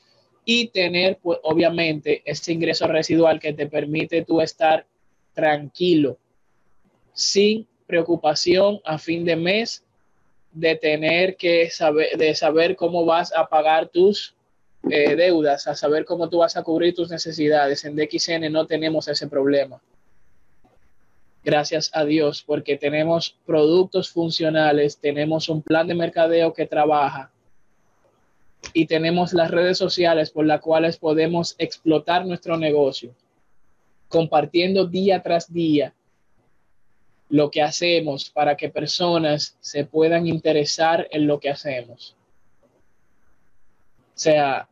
y 0.45 0.67
tener, 0.67 1.19
pues, 1.21 1.39
obviamente, 1.43 2.21
ese 2.25 2.51
ingreso 2.51 2.87
residual 2.87 3.39
que 3.39 3.53
te 3.53 3.67
permite 3.67 4.25
tú 4.25 4.41
estar 4.41 4.85
tranquilo, 5.33 6.17
sin 7.13 7.67
preocupación 7.85 8.79
a 8.83 8.97
fin 8.97 9.25
de 9.25 9.35
mes 9.35 9.83
de 10.51 10.75
tener 10.75 11.37
que 11.37 11.69
saber, 11.69 12.17
de 12.17 12.35
saber 12.35 12.75
cómo 12.75 13.05
vas 13.05 13.31
a 13.33 13.47
pagar 13.47 13.89
tus 13.89 14.35
eh, 14.89 15.15
deudas, 15.15 15.67
a 15.67 15.75
saber 15.75 16.03
cómo 16.03 16.29
tú 16.29 16.39
vas 16.39 16.57
a 16.57 16.63
cubrir 16.63 16.93
tus 16.93 17.09
necesidades. 17.09 17.85
En 17.85 17.95
DXN 17.95 18.51
no 18.51 18.65
tenemos 18.65 19.07
ese 19.07 19.27
problema. 19.27 19.81
gracias 21.45 21.91
a 21.93 22.05
Dios, 22.05 22.41
porque 22.41 22.77
tenemos 22.77 23.37
productos 23.45 24.09
funcionales, 24.09 24.97
tenemos 24.97 25.49
un 25.49 25.61
plan 25.61 25.87
de 25.87 25.93
mercadeo 25.93 26.53
que 26.53 26.65
trabaja 26.65 27.31
y 28.71 28.85
tenemos 28.85 29.33
las 29.33 29.51
redes 29.51 29.77
sociales 29.77 30.31
por 30.31 30.45
las 30.45 30.61
cuales 30.61 30.97
podemos 30.97 31.55
explotar 31.57 32.25
nuestro 32.25 32.57
negocio, 32.57 33.13
compartiendo 34.07 34.85
día 34.85 35.21
tras 35.21 35.51
día 35.51 35.93
lo 37.27 37.51
que 37.51 37.61
hacemos 37.61 38.29
para 38.29 38.55
que 38.55 38.69
personas 38.69 39.57
se 39.59 39.83
puedan 39.85 40.27
interesar 40.27 41.07
en 41.11 41.27
lo 41.27 41.39
que 41.39 41.49
hacemos. 41.49 42.15
Sea 44.13 44.69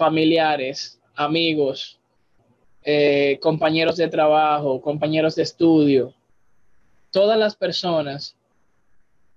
familiares, 0.00 0.98
amigos, 1.14 2.00
eh, 2.82 3.38
compañeros 3.42 3.98
de 3.98 4.08
trabajo, 4.08 4.80
compañeros 4.80 5.34
de 5.34 5.42
estudio, 5.42 6.14
todas 7.10 7.38
las 7.38 7.54
personas 7.54 8.34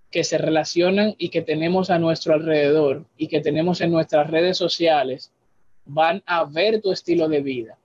que 0.10 0.24
se 0.24 0.38
relacionan 0.38 1.15
y 1.17 1.27
que 1.27 1.41
tenemos 1.41 1.89
a 1.89 2.00
nuestro 2.00 2.34
alrededor 2.34 3.03
y 3.17 3.27
que 3.27 3.41
tenemos 3.41 3.82
en 3.82 3.91
nuestras 3.91 4.32
redes 4.32 4.55
sociales 4.55 5.34
van 5.86 6.24
a 6.25 6.46
ver 6.46 6.82
tu 6.82 6.93
estilo 6.93 7.27
de 7.27 7.41
vida. 7.41 7.77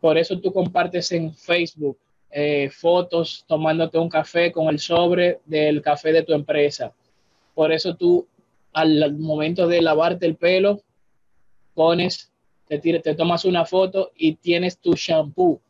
Por 0.00 0.18
eso 0.18 0.40
tú 0.40 0.52
compartes 0.52 1.12
en 1.12 1.32
Facebook 1.32 1.96
eh, 2.32 2.70
fotos 2.70 3.44
tomándote 3.46 3.98
un 3.98 4.08
café 4.08 4.50
con 4.50 4.66
el 4.66 4.80
sobre 4.80 5.38
del 5.44 5.80
café 5.80 6.12
de 6.12 6.24
tu 6.24 6.32
empresa. 6.32 6.92
Por 7.54 7.70
eso 7.70 7.94
tú 7.94 8.26
al 8.72 9.16
momento 9.16 9.68
de 9.68 9.80
lavarte 9.80 10.26
el 10.26 10.34
pelo 10.34 10.82
pones, 11.74 12.32
te, 12.66 12.78
te 12.78 13.14
tomas 13.14 13.44
una 13.44 13.64
foto 13.64 14.12
y 14.16 14.34
tienes 14.34 14.78
tu 14.78 14.94
shampoo 14.94 15.60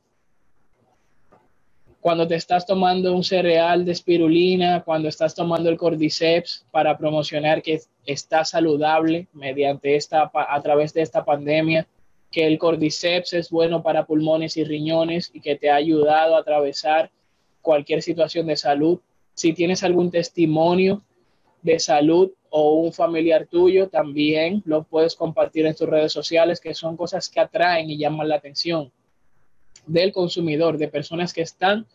cuando 2.02 2.26
te 2.26 2.34
estás 2.34 2.66
tomando 2.66 3.14
un 3.14 3.22
cereal 3.22 3.84
de 3.84 3.92
espirulina, 3.92 4.82
cuando 4.82 5.08
estás 5.08 5.36
tomando 5.36 5.70
el 5.70 5.76
cordyceps 5.76 6.66
para 6.72 6.98
promocionar 6.98 7.62
que 7.62 7.80
está 8.04 8.44
saludable 8.44 9.28
mediante 9.32 9.94
esta, 9.94 10.28
a 10.34 10.60
través 10.62 10.92
de 10.94 11.02
esta 11.02 11.24
pandemia, 11.24 11.86
que 12.28 12.44
el 12.44 12.58
cordyceps 12.58 13.34
es 13.34 13.50
bueno 13.50 13.84
para 13.84 14.04
pulmones 14.04 14.56
y 14.56 14.64
riñones 14.64 15.30
y 15.32 15.40
que 15.40 15.54
te 15.54 15.70
ha 15.70 15.76
ayudado 15.76 16.34
a 16.34 16.40
atravesar 16.40 17.12
cualquier 17.60 18.02
situación 18.02 18.48
de 18.48 18.56
salud. 18.56 18.98
Si 19.34 19.52
tienes 19.52 19.84
algún 19.84 20.10
testimonio 20.10 21.02
de 21.62 21.78
salud 21.78 22.32
o 22.54 22.74
un 22.74 22.92
familiar 22.92 23.46
tuyo, 23.46 23.88
también 23.88 24.62
lo 24.66 24.82
puedes 24.82 25.16
compartir 25.16 25.64
en 25.64 25.74
tus 25.74 25.88
redes 25.88 26.12
sociales, 26.12 26.60
que 26.60 26.74
son 26.74 26.98
cosas 26.98 27.30
que 27.30 27.40
atraen 27.40 27.88
y 27.88 27.96
llaman 27.96 28.28
la 28.28 28.36
atención 28.36 28.92
del 29.86 30.12
consumidor, 30.12 30.76
de 30.76 30.88
personas 30.88 31.32
que 31.32 31.40
están 31.40 31.86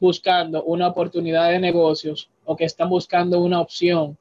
buscando 0.00 0.64
una 0.64 0.88
oportunidad 0.88 1.50
de 1.50 1.58
negocios 1.58 2.30
o 2.46 2.56
que 2.56 2.64
están 2.64 2.88
buscando 2.88 3.38
una 3.40 3.60
opción 3.60 4.16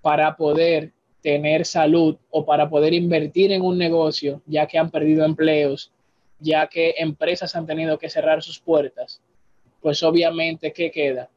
para 0.00 0.36
poder 0.36 0.92
tener 1.20 1.66
salud 1.66 2.16
o 2.30 2.46
para 2.46 2.70
poder 2.70 2.94
invertir 2.94 3.52
en 3.52 3.60
un 3.60 3.76
negocio, 3.76 4.40
ya 4.46 4.66
que 4.66 4.78
han 4.78 4.90
perdido 4.90 5.26
empleos, 5.26 5.92
ya 6.40 6.66
que 6.66 6.94
empresas 6.96 7.54
han 7.56 7.66
tenido 7.66 7.98
que 7.98 8.08
cerrar 8.08 8.42
sus 8.42 8.58
puertas, 8.58 9.20
pues 9.82 10.02
obviamente, 10.02 10.72
¿qué 10.72 10.90
queda? 10.90 11.28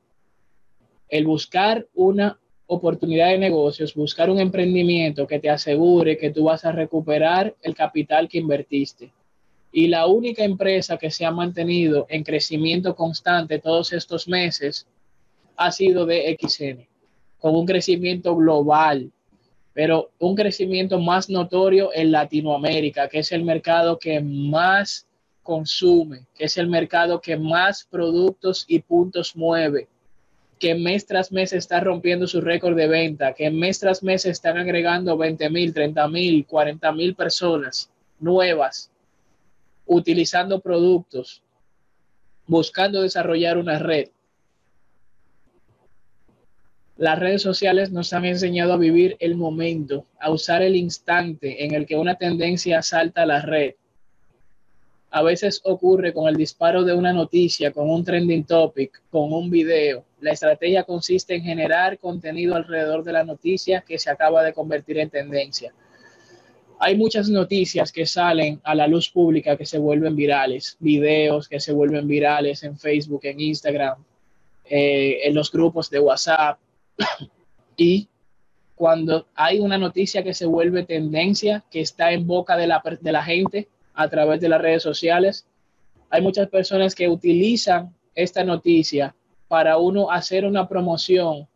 El 1.10 1.26
buscar 1.26 1.86
una 1.94 2.40
oportunidad 2.68 3.30
de 3.30 3.38
negocios, 3.38 3.94
buscar 3.94 4.30
un 4.30 4.40
emprendimiento 4.40 5.28
que 5.28 5.40
te 5.40 5.50
asegure 5.50 6.18
que 6.18 6.32
tú 6.32 6.46
vas 6.46 6.66
a 6.66 6.72
recuperar 6.72 7.56
el 7.62 7.76
capital 7.76 8.28
que 8.28 8.40
invertiste. 8.40 9.12
Y 9.72 9.88
la 9.88 10.08
única 10.08 10.44
empresa 10.44 10.98
que 10.98 11.12
se 11.12 11.26
ha 11.26 11.32
mantenido 11.32 12.06
en 12.10 12.24
crecimiento 12.24 12.96
constante 12.96 13.60
todos 13.60 13.94
estos 13.94 14.28
meses 14.28 14.88
ha 15.58 15.72
sido 15.72 16.06
de 16.06 16.38
XN, 16.40 16.88
con 17.40 17.56
un 17.56 17.66
crecimiento 17.66 18.36
global, 18.36 19.12
pero 19.74 20.12
un 20.20 20.36
crecimiento 20.36 21.00
más 21.00 21.30
notorio 21.30 21.92
en 21.94 22.12
Latinoamérica, 22.12 23.10
que 23.10 23.20
es 23.20 23.32
el 23.32 23.44
mercado 23.44 24.00
que 24.00 24.22
más 24.22 25.08
consume, 25.44 26.26
que 26.34 26.46
es 26.46 26.58
el 26.58 26.68
mercado 26.68 27.22
que 27.22 27.38
más 27.38 27.86
productos 27.92 28.66
y 28.68 28.80
puntos 28.80 29.36
mueve, 29.36 29.90
que 30.60 30.76
mes 30.76 31.06
tras 31.06 31.32
mes 31.32 31.54
está 31.54 31.80
rompiendo 31.80 32.28
su 32.28 32.42
récord 32.42 32.76
de 32.76 32.88
venta, 32.88 33.34
que 33.34 33.50
mes 33.52 33.80
tras 33.80 34.04
mes 34.04 34.26
están 34.26 34.58
agregando 34.58 35.18
20 35.18 35.50
mil, 35.50 35.74
30 35.74 36.08
mil, 36.08 36.46
40 36.46 36.92
mil 36.94 37.16
personas 37.16 37.90
nuevas 38.20 38.92
utilizando 39.86 40.60
productos, 40.60 41.44
buscando 42.48 43.02
desarrollar 43.02 43.58
una 43.58 43.80
red. 43.80 44.10
Las 46.98 47.20
redes 47.20 47.42
sociales 47.42 47.92
nos 47.92 48.14
han 48.14 48.26
enseñado 48.26 48.74
a 48.74 48.78
vivir 48.78 49.18
el 49.20 49.36
momento, 49.36 50.06
a 50.20 50.32
usar 50.32 50.62
el 50.62 50.76
instante 50.76 51.66
en 51.66 51.74
el 51.74 51.86
que 51.86 51.98
una 51.98 52.16
tendencia 52.16 52.82
salta 52.82 53.24
a 53.24 53.26
la 53.26 53.42
red. 53.42 53.76
A 55.12 55.22
veces 55.22 55.62
ocurre 55.66 56.14
con 56.14 56.28
el 56.28 56.36
disparo 56.36 56.84
de 56.84 56.94
una 56.94 57.12
noticia, 57.12 57.72
con 57.72 57.90
un 57.90 58.04
trending 58.04 58.46
topic, 58.46 59.02
con 59.10 59.34
un 59.34 59.50
video. 59.50 60.06
La 60.26 60.34
estrategia 60.34 60.84
consiste 60.84 61.36
en 61.36 61.44
generar 61.44 62.00
contenido 62.00 62.56
alrededor 62.56 63.04
de 63.04 63.14
la 63.14 63.24
noticia 63.24 63.82
que 63.82 64.00
se 64.00 64.10
acaba 64.10 64.44
de 64.44 64.54
convertir 64.54 64.98
en 64.98 65.10
tendencia 65.10 65.74
hay 66.80 66.98
muchas 66.98 67.30
noticias 67.30 67.92
que 67.92 68.06
salen 68.06 68.60
a 68.64 68.76
la 68.76 68.88
luz 68.88 69.10
pública 69.10 69.56
que 69.58 69.66
se 69.66 69.78
vuelven 69.78 70.16
virales, 70.16 70.78
videos 70.80 71.48
que 71.48 71.60
se 71.60 71.72
vuelven 71.72 72.08
virales 72.08 72.64
en 72.64 72.78
Facebook, 72.78 73.22
en 73.24 73.40
Instagram, 73.40 74.04
eh, 74.66 75.20
en 75.24 75.34
los 75.36 75.52
grupos 75.52 75.90
de 75.90 76.00
WhatsApp. 76.00 76.60
y 77.78 78.08
cuando 78.76 79.28
hay 79.36 79.60
una 79.60 79.78
noticia 79.78 80.24
que 80.24 80.34
se 80.34 80.46
vuelve 80.46 80.84
tendencia, 80.84 81.64
que 81.72 81.82
está 81.82 82.12
en 82.12 82.28
boca 82.28 82.58
de 82.58 82.68
la, 82.68 82.84
de 83.00 83.12
la 83.12 83.24
gente 83.24 83.70
a 83.94 84.10
través 84.10 84.42
de 84.42 84.50
las 84.50 84.62
redes 84.62 84.84
sociales, 84.84 85.48
hay 86.10 86.22
muchas 86.22 86.50
personas 86.50 86.94
que 86.94 87.08
utilizan 87.08 87.96
esta 88.16 88.44
noticia 88.44 89.16
para 89.48 89.78
uno 89.78 90.12
hacer 90.12 90.46
una 90.46 90.68
promoción 90.68 91.48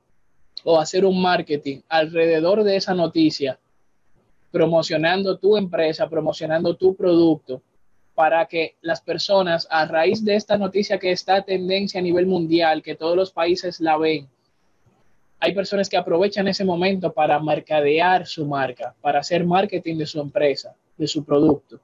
o 0.63 0.79
hacer 0.79 1.05
un 1.05 1.21
marketing 1.21 1.81
alrededor 1.87 2.63
de 2.63 2.75
esa 2.75 2.93
noticia 2.93 3.59
promocionando 4.51 5.37
tu 5.37 5.57
empresa, 5.57 6.09
promocionando 6.09 6.75
tu 6.75 6.95
producto, 6.95 7.61
para 8.15 8.45
que 8.47 8.75
las 8.81 8.99
personas, 8.99 9.67
a 9.69 9.85
raíz 9.85 10.25
de 10.25 10.35
esta 10.35 10.57
noticia 10.57 10.99
que 10.99 11.11
está 11.11 11.41
tendencia 11.41 11.99
a 11.99 12.03
nivel 12.03 12.25
mundial, 12.25 12.81
que 12.81 12.95
todos 12.95 13.15
los 13.15 13.31
países 13.31 13.79
la 13.79 13.97
ven, 13.97 14.27
hay 15.39 15.53
personas 15.53 15.87
que 15.87 15.95
aprovechan 15.95 16.47
ese 16.49 16.65
momento 16.65 17.13
para 17.13 17.39
mercadear 17.39 18.27
su 18.27 18.45
marca, 18.45 18.93
para 18.99 19.19
hacer 19.19 19.45
marketing 19.45 19.97
de 19.97 20.05
su 20.05 20.19
empresa, 20.19 20.75
de 20.97 21.07
su 21.07 21.23
producto. 21.23 21.79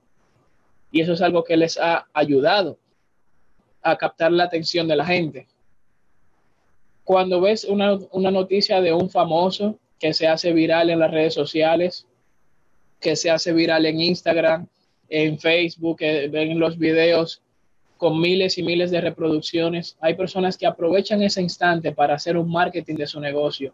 Y 0.92 1.00
eso 1.00 1.14
es 1.14 1.22
algo 1.22 1.44
que 1.44 1.56
les 1.56 1.78
ha 1.78 2.06
ayudado 2.14 2.78
a 3.82 3.96
captar 3.98 4.32
la 4.32 4.44
atención 4.44 4.88
de 4.90 4.96
la 4.98 5.06
gente. 5.06 5.48
Cuando 7.06 7.40
ves 7.40 7.64
una, 7.64 7.98
una 8.12 8.32
noticia 8.32 8.82
de 8.82 8.92
un 8.92 9.10
famoso 9.10 9.80
que 10.00 10.14
se 10.14 10.28
hace 10.28 10.52
viral 10.52 10.90
en 10.90 11.00
las 11.00 11.12
redes 11.12 11.34
sociales, 11.34 12.06
que 13.00 13.16
se 13.16 13.30
hace 13.30 13.54
viral 13.54 13.86
en 13.86 14.02
Instagram, 14.02 14.68
en 15.08 15.40
Facebook, 15.40 16.00
que 16.00 16.28
ven 16.28 16.60
los 16.60 16.78
videos 16.78 17.42
con 17.98 18.20
miles 18.20 18.58
y 18.58 18.64
miles 18.64 18.92
de 18.92 19.02
reproducciones. 19.02 19.98
Hay 20.02 20.16
personas 20.16 20.58
que 20.58 20.66
aprovechan 20.66 21.22
ese 21.22 21.42
instante 21.42 21.92
para 21.92 22.16
hacer 22.16 22.38
un 22.38 22.52
marketing 22.52 22.96
de 22.96 23.08
su 23.08 23.20
negocio 23.20 23.72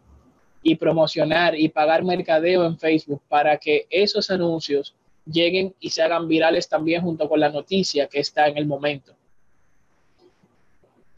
y 0.62 0.76
promocionar 0.76 1.58
y 1.58 1.68
pagar 1.68 2.04
mercadeo 2.04 2.64
en 2.64 2.78
Facebook 2.78 3.22
para 3.28 3.56
que 3.56 3.86
esos 3.90 4.30
anuncios 4.30 4.94
lleguen 5.26 5.74
y 5.80 5.90
se 5.90 6.02
hagan 6.02 6.28
virales 6.28 6.68
también 6.68 7.02
junto 7.02 7.28
con 7.28 7.40
la 7.40 7.48
noticia 7.48 8.06
que 8.06 8.20
está 8.20 8.46
en 8.46 8.58
el 8.58 8.66
momento. 8.66 9.14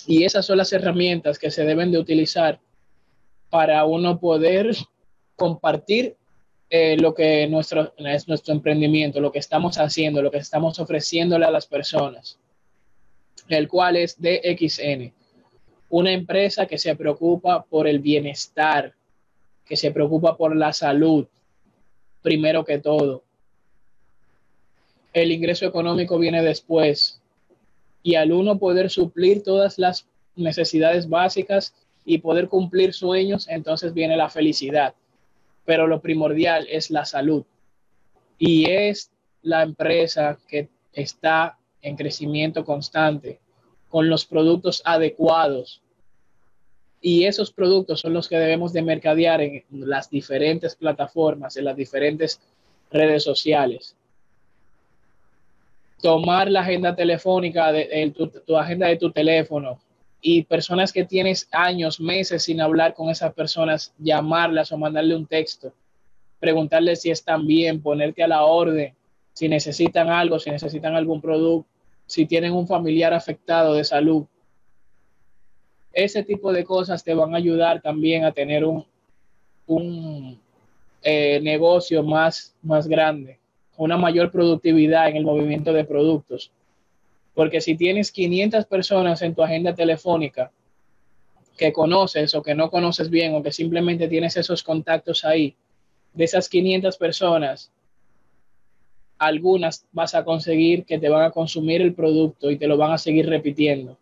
Y 0.06 0.24
esas 0.24 0.44
son 0.44 0.58
las 0.58 0.72
herramientas 0.72 1.38
que 1.38 1.50
se 1.50 1.64
deben 1.64 1.90
de 1.90 1.98
utilizar 1.98 2.60
para 3.48 3.84
uno 3.84 4.18
poder 4.18 4.74
compartir 5.36 6.16
eh, 6.70 6.96
lo 6.98 7.14
que 7.14 7.46
nuestro, 7.46 7.94
es 7.98 8.26
nuestro 8.26 8.52
emprendimiento, 8.52 9.20
lo 9.20 9.30
que 9.32 9.38
estamos 9.38 9.78
haciendo, 9.78 10.22
lo 10.22 10.30
que 10.30 10.38
estamos 10.38 10.78
ofreciéndole 10.78 11.44
a 11.44 11.50
las 11.50 11.66
personas, 11.66 12.38
el 13.48 13.68
cual 13.68 13.96
es 13.96 14.20
DXN, 14.20 15.12
una 15.90 16.12
empresa 16.12 16.66
que 16.66 16.78
se 16.78 16.96
preocupa 16.96 17.62
por 17.62 17.86
el 17.86 18.00
bienestar, 18.00 18.94
que 19.64 19.76
se 19.76 19.92
preocupa 19.92 20.36
por 20.36 20.56
la 20.56 20.72
salud, 20.72 21.26
primero 22.22 22.64
que 22.64 22.78
todo. 22.78 23.22
El 25.12 25.30
ingreso 25.30 25.66
económico 25.66 26.18
viene 26.18 26.42
después 26.42 27.22
y 28.04 28.14
al 28.14 28.30
uno 28.30 28.60
poder 28.60 28.88
suplir 28.88 29.42
todas 29.42 29.80
las 29.80 30.06
necesidades 30.36 31.08
básicas 31.08 31.74
y 32.04 32.18
poder 32.18 32.48
cumplir 32.48 32.92
sueños, 32.94 33.48
entonces 33.48 33.92
viene 33.92 34.16
la 34.16 34.30
felicidad 34.30 34.94
pero 35.64 35.86
lo 35.86 36.00
primordial 36.00 36.66
es 36.70 36.90
la 36.90 37.04
salud. 37.04 37.44
Y 38.38 38.70
es 38.70 39.10
la 39.42 39.62
empresa 39.62 40.38
que 40.48 40.68
está 40.92 41.58
en 41.82 41.96
crecimiento 41.96 42.64
constante, 42.64 43.40
con 43.88 44.08
los 44.08 44.24
productos 44.26 44.82
adecuados. 44.84 45.82
Y 47.00 47.24
esos 47.24 47.52
productos 47.52 48.00
son 48.00 48.14
los 48.14 48.28
que 48.28 48.38
debemos 48.38 48.72
de 48.72 48.82
mercadear 48.82 49.40
en 49.40 49.64
las 49.70 50.10
diferentes 50.10 50.74
plataformas, 50.74 51.56
en 51.56 51.66
las 51.66 51.76
diferentes 51.76 52.40
redes 52.90 53.22
sociales. 53.22 53.96
Tomar 56.00 56.50
la 56.50 56.60
agenda 56.60 56.94
telefónica, 56.94 57.72
de, 57.72 58.12
tu, 58.46 58.56
agenda 58.56 58.88
de 58.88 58.96
tu 58.96 59.10
teléfono, 59.10 59.80
y 60.20 60.42
personas 60.42 60.92
que 60.92 61.04
tienes 61.04 61.48
años, 61.52 62.00
meses 62.00 62.44
sin 62.44 62.60
hablar 62.60 62.94
con 62.94 63.10
esas 63.10 63.32
personas, 63.34 63.94
llamarlas 63.98 64.72
o 64.72 64.78
mandarle 64.78 65.14
un 65.14 65.26
texto, 65.26 65.72
preguntarles 66.40 67.02
si 67.02 67.10
están 67.10 67.46
bien, 67.46 67.82
ponerte 67.82 68.22
a 68.22 68.28
la 68.28 68.44
orden, 68.44 68.94
si 69.32 69.48
necesitan 69.48 70.08
algo, 70.08 70.38
si 70.38 70.50
necesitan 70.50 70.94
algún 70.94 71.20
producto, 71.20 71.68
si 72.06 72.26
tienen 72.26 72.52
un 72.52 72.66
familiar 72.66 73.12
afectado 73.12 73.74
de 73.74 73.84
salud. 73.84 74.24
Ese 75.92 76.22
tipo 76.22 76.52
de 76.52 76.64
cosas 76.64 77.04
te 77.04 77.14
van 77.14 77.34
a 77.34 77.38
ayudar 77.38 77.80
también 77.80 78.24
a 78.24 78.32
tener 78.32 78.64
un, 78.64 78.84
un 79.66 80.40
eh, 81.02 81.40
negocio 81.42 82.02
más, 82.02 82.54
más 82.62 82.88
grande, 82.88 83.38
una 83.76 83.96
mayor 83.96 84.30
productividad 84.30 85.08
en 85.08 85.16
el 85.16 85.24
movimiento 85.24 85.72
de 85.72 85.84
productos. 85.84 86.50
Porque 87.34 87.60
si 87.60 87.76
tienes 87.76 88.12
500 88.12 88.66
personas 88.66 89.22
en 89.22 89.34
tu 89.34 89.42
agenda 89.42 89.74
telefónica 89.74 90.52
que 91.56 91.72
conoces 91.72 92.34
o 92.34 92.42
que 92.42 92.54
no 92.54 92.70
conoces 92.70 93.10
bien 93.10 93.34
o 93.34 93.42
que 93.42 93.52
simplemente 93.52 94.08
tienes 94.08 94.36
esos 94.36 94.62
contactos 94.62 95.24
ahí, 95.24 95.54
de 96.12 96.24
esas 96.24 96.48
500 96.48 96.96
personas, 96.96 97.72
algunas 99.18 99.86
vas 99.92 100.14
a 100.14 100.24
conseguir 100.24 100.84
que 100.84 100.98
te 100.98 101.08
van 101.08 101.24
a 101.24 101.30
consumir 101.30 101.82
el 101.82 101.94
producto 101.94 102.50
y 102.50 102.56
te 102.56 102.66
lo 102.66 102.76
van 102.76 102.92
a 102.92 102.98
seguir 102.98 103.28
repitiendo. 103.28 103.98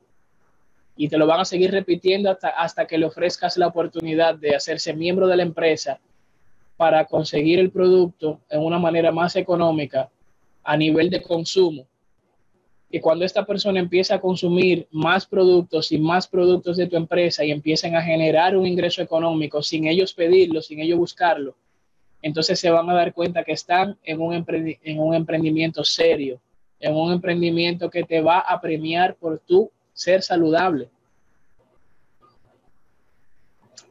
Y 0.96 1.08
te 1.08 1.16
lo 1.16 1.26
van 1.26 1.40
a 1.40 1.44
seguir 1.46 1.70
repitiendo 1.70 2.30
hasta, 2.30 2.48
hasta 2.48 2.86
que 2.86 2.98
le 2.98 3.06
ofrezcas 3.06 3.56
la 3.56 3.68
oportunidad 3.68 4.34
de 4.34 4.54
hacerse 4.54 4.92
miembro 4.92 5.26
de 5.26 5.36
la 5.36 5.42
empresa 5.42 6.00
para 6.82 7.04
conseguir 7.04 7.60
el 7.60 7.70
producto 7.70 8.40
en 8.50 8.60
una 8.60 8.76
manera 8.76 9.12
más 9.12 9.36
económica 9.36 10.10
a 10.64 10.76
nivel 10.76 11.10
de 11.10 11.22
consumo 11.22 11.86
y 12.90 12.98
cuando 12.98 13.24
esta 13.24 13.46
persona 13.46 13.78
empieza 13.78 14.16
a 14.16 14.20
consumir 14.20 14.88
más 14.90 15.24
productos 15.24 15.92
y 15.92 15.98
más 16.00 16.26
productos 16.26 16.76
de 16.76 16.88
tu 16.88 16.96
empresa 16.96 17.44
y 17.44 17.52
empiecen 17.52 17.94
a 17.94 18.02
generar 18.02 18.56
un 18.56 18.66
ingreso 18.66 19.00
económico 19.00 19.62
sin 19.62 19.86
ellos 19.86 20.12
pedirlo, 20.12 20.60
sin 20.60 20.80
ellos 20.80 20.98
buscarlo, 20.98 21.54
entonces 22.20 22.58
se 22.58 22.68
van 22.68 22.90
a 22.90 22.94
dar 22.94 23.14
cuenta 23.14 23.44
que 23.44 23.52
están 23.52 23.96
en 24.02 24.20
un, 24.20 24.44
en 24.82 24.98
un 24.98 25.14
emprendimiento 25.14 25.84
serio, 25.84 26.40
en 26.80 26.96
un 26.96 27.12
emprendimiento 27.12 27.90
que 27.90 28.02
te 28.02 28.20
va 28.20 28.40
a 28.40 28.60
premiar 28.60 29.14
por 29.14 29.38
tu 29.38 29.70
ser 29.92 30.20
saludable. 30.20 30.88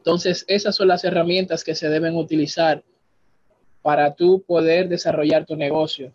Entonces, 0.02 0.44
esas 0.48 0.74
son 0.74 0.88
las 0.88 1.04
herramientas 1.04 1.62
que 1.62 1.76
se 1.76 1.88
deben 1.88 2.16
utilizar 2.16 2.82
para 3.82 4.16
tú 4.16 4.42
poder 4.44 4.88
desarrollar 4.88 5.46
tu 5.46 5.54
negocio. 5.54 6.12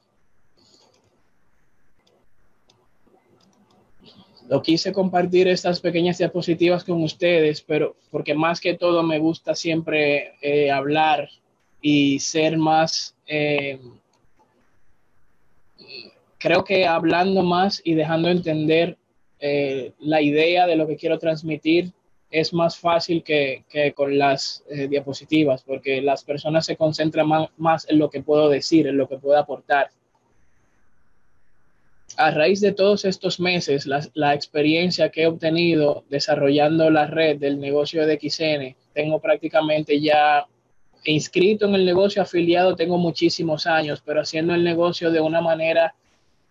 Lo 4.49 4.61
quise 4.61 4.91
compartir 4.91 5.47
estas 5.47 5.79
pequeñas 5.79 6.17
diapositivas 6.17 6.83
con 6.83 7.01
ustedes, 7.01 7.61
pero 7.61 7.95
porque 8.11 8.33
más 8.33 8.59
que 8.59 8.73
todo 8.73 9.03
me 9.03 9.19
gusta 9.19 9.55
siempre 9.55 10.33
eh, 10.41 10.69
hablar 10.69 11.29
y 11.81 12.19
ser 12.19 12.57
más, 12.57 13.15
eh, 13.25 13.79
creo 16.37 16.65
que 16.65 16.85
hablando 16.85 17.41
más 17.41 17.81
y 17.85 17.93
dejando 17.93 18.27
entender 18.27 18.97
eh, 19.39 19.93
la 19.99 20.21
idea 20.21 20.67
de 20.67 20.75
lo 20.75 20.87
que 20.87 20.97
quiero 20.97 21.17
transmitir 21.19 21.93
es 22.29 22.53
más 22.53 22.77
fácil 22.77 23.23
que, 23.23 23.63
que 23.69 23.93
con 23.93 24.17
las 24.17 24.63
diapositivas, 24.89 25.63
porque 25.63 26.01
las 26.01 26.23
personas 26.23 26.65
se 26.65 26.75
concentran 26.75 27.27
más, 27.27 27.49
más 27.57 27.89
en 27.89 27.99
lo 27.99 28.09
que 28.09 28.21
puedo 28.21 28.49
decir, 28.49 28.87
en 28.87 28.97
lo 28.97 29.07
que 29.07 29.17
puedo 29.17 29.37
aportar. 29.37 29.89
A 32.15 32.31
raíz 32.31 32.61
de 32.61 32.71
todos 32.71 33.05
estos 33.05 33.39
meses, 33.39 33.85
la, 33.85 34.33
experiencia 34.33 35.09
que 35.09 35.23
he 35.23 35.27
obtenido 35.27 36.03
desarrollando 36.09 36.89
la 36.89 37.05
red 37.05 37.37
del 37.37 37.59
negocio 37.59 38.07
de 38.07 38.17
XN, 38.17 38.75
tengo 38.93 39.19
prácticamente 39.19 39.99
ya 39.99 40.47
inscrito 41.03 41.67
en 41.67 41.75
el 41.75 41.85
negocio 41.85 42.21
afiliado, 42.21 42.75
tengo 42.75 42.97
muchísimos 42.97 43.67
años, 43.67 44.01
pero 44.03 44.21
haciendo 44.21 44.55
el 44.55 44.63
negocio 44.63 45.11
de 45.11 45.19
una 45.19 45.41
manera 45.41 45.93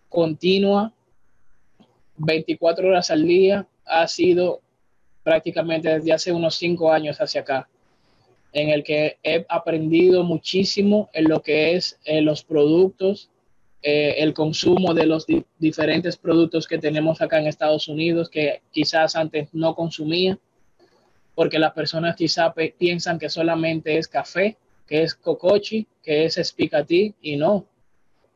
continua, 0.07 0.93
24 2.17 2.87
horas 2.87 3.11
al 3.11 3.27
día, 3.27 3.67
ha 3.85 4.07
sido 4.07 4.61
prácticamente 5.27 5.89
desde 5.89 6.13
hace 6.13 6.31
unos 6.31 6.55
cinco 6.55 6.89
años 6.89 7.19
hacia 7.19 7.41
acá, 7.41 7.67
en 8.53 8.69
el 8.69 8.81
que 8.81 9.17
he 9.21 9.45
aprendido 9.49 10.23
muchísimo 10.23 11.09
en 11.11 11.25
lo 11.27 11.41
que 11.41 11.75
es 11.75 11.99
en 12.05 12.23
los 12.23 12.45
productos 12.45 13.29
eh, 13.81 14.15
el 14.19 14.33
consumo 14.33 14.93
de 14.93 15.05
los 15.05 15.25
diferentes 15.59 16.15
productos 16.15 16.65
que 16.65 16.77
tenemos 16.77 17.21
acá 17.21 17.39
en 17.39 17.47
Estados 17.47 17.89
Unidos 17.89 18.29
que 18.29 18.61
quizás 18.71 19.17
antes 19.17 19.49
no 19.51 19.75
consumía, 19.75 20.39
porque 21.35 21.59
las 21.59 21.73
personas 21.73 22.15
quizás 22.15 22.53
piensan 22.77 23.19
que 23.19 23.27
solamente 23.27 23.97
es 23.97 24.07
café, 24.07 24.55
que 24.87 25.03
es 25.03 25.13
cocochi, 25.13 25.85
que 26.01 26.23
es 26.23 26.37
espicatí 26.37 27.15
y 27.21 27.35
no. 27.35 27.65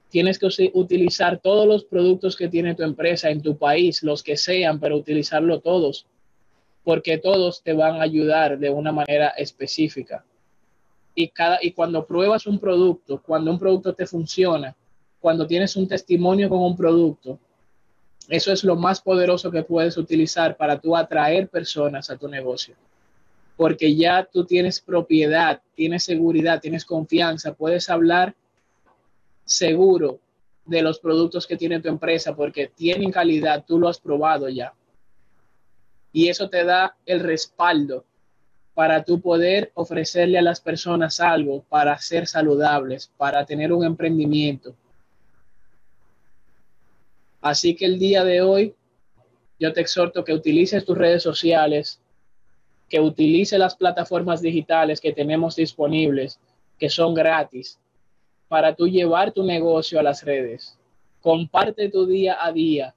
Tienes 0.10 0.38
que 0.38 0.49
utilizar 0.73 1.39
todos 1.39 1.65
los 1.65 1.86
productos 1.86 2.36
que 2.36 2.49
tiene 2.49 2.75
tu 2.75 2.84
empresa 2.84 3.30
en 3.30 3.41
tu 3.41 3.58
país, 3.58 4.04
los 4.04 4.23
que 4.23 4.36
sean, 4.36 4.77
pero 4.82 4.97
utilizarlo 4.97 5.62
todos, 5.62 6.06
porque 6.83 7.17
todos 7.17 7.61
te 7.61 7.73
van 7.73 7.95
a 7.95 8.03
ayudar 8.03 8.57
de 8.57 8.69
una 8.69 8.91
manera 8.91 9.29
específica. 9.29 10.23
Y, 11.13 11.27
cada, 11.29 11.59
y 11.61 11.71
cuando 11.71 12.05
pruebas 12.05 12.47
un 12.47 12.59
producto, 12.59 13.21
cuando 13.21 13.51
un 13.51 13.59
producto 13.59 13.93
te 13.93 14.05
funciona, 14.05 14.75
cuando 15.19 15.45
tienes 15.45 15.75
un 15.75 15.87
testimonio 15.87 16.49
con 16.49 16.59
un 16.59 16.75
producto, 16.75 17.37
eso 18.29 18.51
es 18.51 18.63
lo 18.63 18.75
más 18.75 19.01
poderoso 19.01 19.51
que 19.51 19.63
puedes 19.63 19.97
utilizar 19.97 20.55
para 20.55 20.79
tú 20.79 20.95
atraer 20.95 21.49
personas 21.49 22.09
a 22.09 22.17
tu 22.17 22.27
negocio. 22.27 22.75
Porque 23.57 23.95
ya 23.95 24.23
tú 24.23 24.45
tienes 24.45 24.79
propiedad, 24.79 25.61
tienes 25.75 26.03
seguridad, 26.03 26.61
tienes 26.61 26.85
confianza, 26.85 27.53
puedes 27.53 27.89
hablar 27.89 28.33
seguro 29.43 30.19
de 30.65 30.81
los 30.81 30.99
productos 30.99 31.45
que 31.45 31.57
tiene 31.57 31.81
tu 31.81 31.89
empresa 31.89 32.35
porque 32.35 32.67
tienen 32.67 33.11
calidad, 33.11 33.65
tú 33.67 33.77
lo 33.77 33.89
has 33.89 33.99
probado 33.99 34.47
ya. 34.49 34.73
Y 36.12 36.30
eso 36.30 36.50
te 36.50 36.63
da 36.63 36.97
el 37.06 37.21
respaldo 37.21 38.06
para 38.74 39.04
tú 39.04 39.21
poder 39.21 39.71
ofrecerle 39.76 40.38
a 40.38 40.41
las 40.41 40.62
personas 40.62 41.19
algo 41.19 41.63
para 41.63 41.97
ser 42.00 42.28
saludables, 42.28 43.12
para 43.17 43.45
tener 43.45 43.71
un 43.74 43.84
emprendimiento, 43.84 44.76
Así 47.41 47.76
que 47.76 47.86
el 47.86 47.97
día 47.97 48.24
de 48.24 48.41
hoy 48.41 48.76
yo 49.60 49.74
te 49.74 49.82
exhorto 49.82 50.24
que 50.24 50.34
utilices 50.34 50.86
tus 50.86 50.97
redes 50.97 51.24
sociales, 51.24 52.00
que 52.88 53.00
utilices 53.00 53.58
las 53.58 53.76
plataformas 53.76 54.41
digitales 54.41 55.02
que 55.02 55.12
tenemos 55.12 55.56
disponibles, 55.56 56.39
que 56.78 56.89
son 56.89 57.13
gratis, 57.13 57.80
para 58.47 58.76
tú 58.76 58.88
llevar 58.88 59.32
tu 59.32 59.43
negocio 59.43 60.00
a 60.00 60.04
las 60.04 60.24
redes. 60.24 60.78
Comparte 61.21 61.89
tu 61.89 62.06
día 62.06 62.38
a 62.43 62.52
día, 62.52 62.95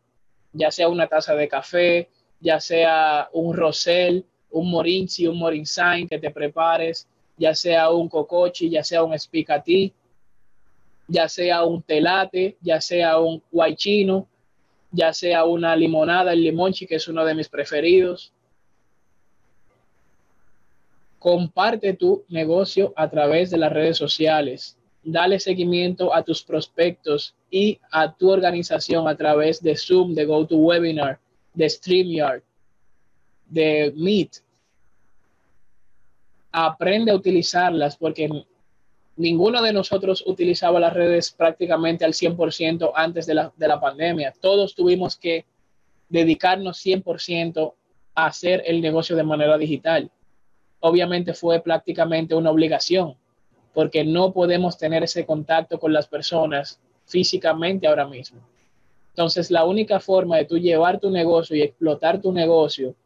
ya 0.52 0.70
sea 0.70 0.88
una 0.88 1.06
taza 1.06 1.34
de 1.34 1.48
café, 1.48 2.10
ya 2.44 2.60
sea 2.60 3.30
un 3.32 3.56
rosel, 3.56 4.22
un 4.50 4.70
morinci, 4.70 5.26
un 5.26 5.38
morinsain 5.38 6.06
que 6.06 6.18
te 6.18 6.30
prepares, 6.30 7.08
ya 7.38 7.54
sea 7.54 7.90
un 7.90 8.06
cocochi, 8.06 8.68
ya 8.68 8.84
sea 8.84 9.02
un 9.02 9.14
espicatí, 9.14 9.94
ya 11.08 11.26
sea 11.26 11.64
un 11.64 11.80
telate, 11.82 12.58
ya 12.60 12.82
sea 12.82 13.18
un 13.18 13.42
guaychino, 13.50 14.28
ya 14.92 15.14
sea 15.14 15.46
una 15.46 15.74
limonada, 15.74 16.34
el 16.34 16.42
limonchi, 16.42 16.86
que 16.86 16.96
es 16.96 17.08
uno 17.08 17.24
de 17.24 17.34
mis 17.34 17.48
preferidos. 17.48 18.30
Comparte 21.18 21.94
tu 21.94 22.24
negocio 22.28 22.92
a 22.94 23.08
través 23.08 23.50
de 23.50 23.56
las 23.56 23.72
redes 23.72 23.96
sociales. 23.96 24.76
Dale 25.02 25.40
seguimiento 25.40 26.14
a 26.14 26.22
tus 26.22 26.42
prospectos 26.42 27.34
y 27.50 27.80
a 27.90 28.12
tu 28.12 28.30
organización 28.30 29.08
a 29.08 29.16
través 29.16 29.62
de 29.62 29.76
Zoom, 29.76 30.14
de 30.14 30.26
GoToWebinar, 30.26 31.18
de 31.54 31.70
StreamYard, 31.70 32.42
de 33.46 33.92
Meet. 33.96 34.42
Aprende 36.52 37.10
a 37.10 37.14
utilizarlas 37.14 37.96
porque 37.96 38.28
ninguno 39.16 39.62
de 39.62 39.72
nosotros 39.72 40.22
utilizaba 40.26 40.78
las 40.78 40.92
redes 40.92 41.30
prácticamente 41.32 42.04
al 42.04 42.12
100% 42.12 42.92
antes 42.94 43.26
de 43.26 43.34
la, 43.34 43.52
de 43.56 43.68
la 43.68 43.80
pandemia. 43.80 44.34
Todos 44.40 44.74
tuvimos 44.74 45.16
que 45.16 45.46
dedicarnos 46.08 46.84
100% 46.84 47.74
a 48.14 48.26
hacer 48.26 48.62
el 48.66 48.80
negocio 48.80 49.16
de 49.16 49.24
manera 49.24 49.56
digital. 49.58 50.10
Obviamente 50.80 51.34
fue 51.34 51.60
prácticamente 51.60 52.34
una 52.34 52.50
obligación 52.50 53.16
porque 53.72 54.04
no 54.04 54.32
podemos 54.32 54.78
tener 54.78 55.02
ese 55.02 55.26
contacto 55.26 55.78
con 55.78 55.92
las 55.92 56.06
personas 56.06 56.80
físicamente 57.06 57.86
ahora 57.86 58.06
mismo. 58.06 58.40
Entonces, 59.14 59.52
la 59.52 59.64
única 59.64 60.00
forma 60.00 60.38
de 60.38 60.44
tú 60.44 60.58
llevar 60.58 60.98
tu 60.98 61.08
negocio 61.08 61.54
y 61.54 61.62
explotar 61.62 62.20
tu 62.20 62.32
negocio 62.32 62.96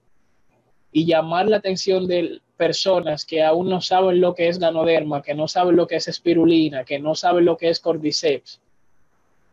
y 0.90 1.04
llamar 1.04 1.48
la 1.48 1.58
atención 1.58 2.06
de 2.06 2.40
personas 2.56 3.26
que 3.26 3.42
aún 3.44 3.68
no 3.68 3.82
saben 3.82 4.18
lo 4.18 4.34
que 4.34 4.48
es 4.48 4.58
ganoderma, 4.58 5.20
que 5.20 5.34
no 5.34 5.46
saben 5.46 5.76
lo 5.76 5.86
que 5.86 5.96
es 5.96 6.08
espirulina, 6.08 6.84
que 6.84 6.98
no 6.98 7.14
saben 7.14 7.44
lo 7.44 7.58
que 7.58 7.68
es 7.68 7.78
cordyceps, 7.78 8.58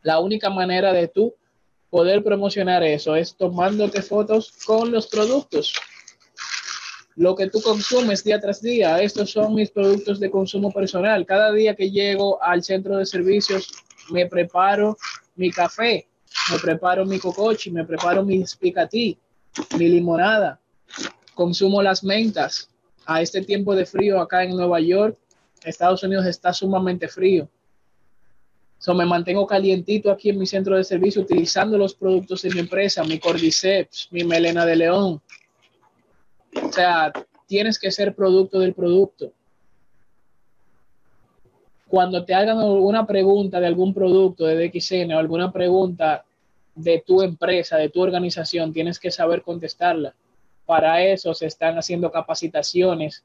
la 0.01 0.19
única 0.19 0.49
manera 0.49 0.93
de 0.93 1.09
tú 1.09 1.33
poder 1.89 2.23
promocionar 2.23 2.83
eso 2.83 3.15
es 3.15 3.35
tomándote 3.35 4.01
fotos 4.01 4.53
con 4.65 4.91
los 4.91 5.07
productos. 5.07 5.73
Lo 7.15 7.35
que 7.35 7.49
tú 7.49 7.61
consumes 7.61 8.23
día 8.23 8.39
tras 8.39 8.61
día, 8.61 9.01
estos 9.01 9.31
son 9.31 9.55
mis 9.55 9.71
productos 9.71 10.19
de 10.19 10.29
consumo 10.29 10.71
personal. 10.71 11.25
Cada 11.25 11.51
día 11.51 11.75
que 11.75 11.89
llego 11.89 12.41
al 12.43 12.63
centro 12.63 12.97
de 12.97 13.05
servicios, 13.05 13.71
me 14.11 14.27
preparo 14.27 14.95
mi 15.35 15.49
café, 15.49 16.07
me 16.51 16.59
preparo 16.59 17.05
mi 17.05 17.19
cocochi, 17.19 17.71
me 17.71 17.85
preparo 17.85 18.23
mi 18.23 18.43
picatí, 18.59 19.17
mi 19.77 19.87
limonada, 19.89 20.59
consumo 21.33 21.81
las 21.81 22.03
mentas. 22.03 22.69
A 23.07 23.21
este 23.21 23.41
tiempo 23.41 23.75
de 23.75 23.85
frío 23.85 24.19
acá 24.19 24.43
en 24.43 24.55
Nueva 24.55 24.79
York, 24.79 25.17
Estados 25.63 26.01
Unidos 26.03 26.25
está 26.25 26.53
sumamente 26.53 27.07
frío. 27.07 27.47
So, 28.77 28.93
me 28.93 29.05
mantengo 29.05 29.47
calientito 29.47 30.11
aquí 30.11 30.29
en 30.29 30.39
mi 30.39 30.45
centro 30.45 30.75
de 30.75 30.83
servicio 30.83 31.21
utilizando 31.21 31.77
los 31.77 31.95
productos 31.95 32.41
de 32.41 32.51
mi 32.51 32.59
empresa, 32.59 33.03
mi 33.03 33.19
Cordyceps, 33.19 34.09
mi 34.11 34.23
melena 34.23 34.65
de 34.65 34.75
león. 34.75 35.21
O 36.61 36.71
sea, 36.71 37.11
tienes 37.47 37.79
que 37.79 37.91
ser 37.91 38.15
producto 38.15 38.59
del 38.59 38.73
producto. 38.73 39.31
Cuando 41.87 42.25
te 42.25 42.33
hagan 42.33 42.59
alguna 42.59 43.05
pregunta 43.05 43.59
de 43.59 43.67
algún 43.67 43.93
producto 43.93 44.45
de 44.45 44.67
DXN 44.67 45.13
o 45.13 45.19
alguna 45.19 45.51
pregunta 45.51 46.24
de 46.75 47.03
tu 47.05 47.21
empresa, 47.21 47.77
de 47.77 47.89
tu 47.89 48.01
organización, 48.01 48.73
tienes 48.73 48.99
que 48.99 49.11
saber 49.11 49.41
contestarla. 49.41 50.13
Para 50.65 51.01
eso 51.03 51.33
se 51.33 51.45
están 51.45 51.77
haciendo 51.77 52.11
capacitaciones 52.11 53.23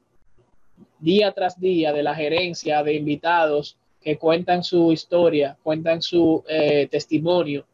día 0.99 1.31
tras 1.31 1.59
día 1.59 1.91
de 1.91 2.03
la 2.03 2.15
gerencia, 2.15 2.83
de 2.83 2.93
invitados, 2.93 3.77
que 4.01 4.17
cuentan 4.17 4.63
su 4.63 4.91
historia, 4.91 5.57
cuentan 5.61 6.01
su 6.01 6.43
eh, 6.47 6.87
testimonio, 6.89 7.65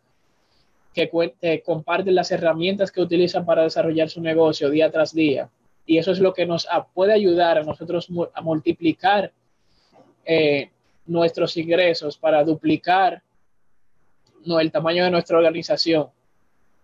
que 0.94 1.10
eh, 1.42 1.62
comparten 1.62 2.16
las 2.16 2.32
herramientas 2.32 2.92
que 2.92 3.02
utilizan 3.02 3.46
para 3.46 3.64
desarrollar 3.64 4.10
su 4.10 4.22
negocio 4.22 4.70
día 4.70 4.92
tras 4.92 5.14
día. 5.14 5.50
Y 5.86 5.98
eso 6.00 6.12
es 6.12 6.20
lo 6.20 6.34
que 6.34 6.46
nos 6.46 6.68
puede 6.94 7.14
ayudar 7.14 7.58
a 7.58 7.64
nosotros 7.64 8.10
a 8.34 8.42
multiplicar 8.42 9.32
eh, 10.26 10.70
nuestros 11.06 11.56
ingresos 11.56 12.18
para 12.18 12.44
duplicar 12.44 13.22
no, 14.48 14.60
el 14.60 14.72
tamaño 14.72 15.04
de 15.04 15.12
nuestra 15.12 15.38
organización 15.38 16.08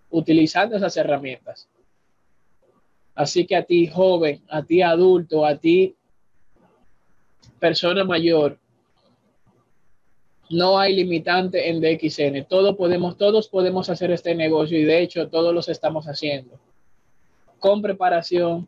utilizando 0.09 0.75
esas 0.75 0.95
herramientas. 0.97 1.67
Así 3.15 3.45
que 3.45 3.55
a 3.55 3.63
ti 3.63 3.87
joven, 3.87 4.43
a 4.49 4.63
ti 4.63 4.81
adulto, 4.81 5.45
a 5.45 5.55
ti 5.55 5.95
persona 7.59 8.03
mayor, 8.03 8.59
no 10.49 10.77
hay 10.77 10.95
limitante 10.95 11.69
en 11.69 11.79
DXN. 11.81 12.45
Todo 12.47 12.75
podemos, 12.75 13.17
todos 13.17 13.47
podemos 13.47 13.89
hacer 13.89 14.11
este 14.11 14.35
negocio 14.35 14.77
y 14.77 14.83
de 14.83 15.01
hecho 15.01 15.29
todos 15.29 15.53
los 15.53 15.69
estamos 15.69 16.05
haciendo. 16.05 16.59
Con 17.59 17.81
preparación, 17.81 18.67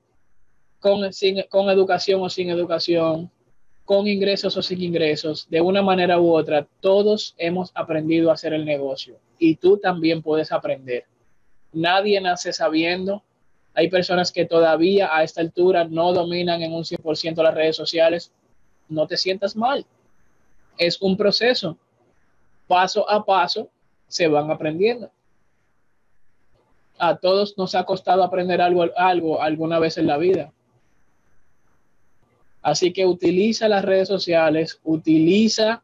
con, 0.79 1.11
sin, 1.13 1.43
con 1.49 1.69
educación 1.69 2.21
o 2.21 2.29
sin 2.29 2.49
educación, 2.49 3.29
con 3.85 4.07
ingresos 4.07 4.57
o 4.57 4.61
sin 4.61 4.81
ingresos, 4.81 5.47
de 5.49 5.61
una 5.61 5.81
manera 5.81 6.19
u 6.19 6.33
otra, 6.33 6.67
todos 6.81 7.35
hemos 7.37 7.71
aprendido 7.75 8.29
a 8.29 8.33
hacer 8.33 8.53
el 8.53 8.65
negocio 8.65 9.17
y 9.37 9.55
tú 9.55 9.77
también 9.77 10.21
puedes 10.21 10.51
aprender. 10.51 11.05
Nadie 11.71 12.19
nace 12.19 12.51
sabiendo. 12.51 13.23
Hay 13.73 13.89
personas 13.89 14.31
que 14.31 14.45
todavía 14.45 15.15
a 15.15 15.23
esta 15.23 15.41
altura 15.41 15.83
no 15.83 16.13
dominan 16.13 16.61
en 16.61 16.73
un 16.73 16.83
100% 16.83 17.43
las 17.43 17.53
redes 17.53 17.75
sociales. 17.75 18.31
No 18.89 19.05
te 19.05 19.17
sientas 19.17 19.55
mal 19.55 19.85
es 20.77 21.01
un 21.01 21.17
proceso. 21.17 21.77
Paso 22.67 23.09
a 23.09 23.23
paso 23.23 23.69
se 24.07 24.27
van 24.27 24.49
aprendiendo. 24.51 25.11
A 26.97 27.15
todos 27.17 27.57
nos 27.57 27.75
ha 27.75 27.83
costado 27.83 28.23
aprender 28.23 28.61
algo, 28.61 28.85
algo 28.95 29.41
alguna 29.41 29.79
vez 29.79 29.97
en 29.97 30.07
la 30.07 30.17
vida. 30.17 30.51
Así 32.65 32.93
que 32.93 33.05
utiliza 33.05 33.67
las 33.67 33.85
redes 33.85 34.07
sociales, 34.07 34.79
utiliza 34.83 35.83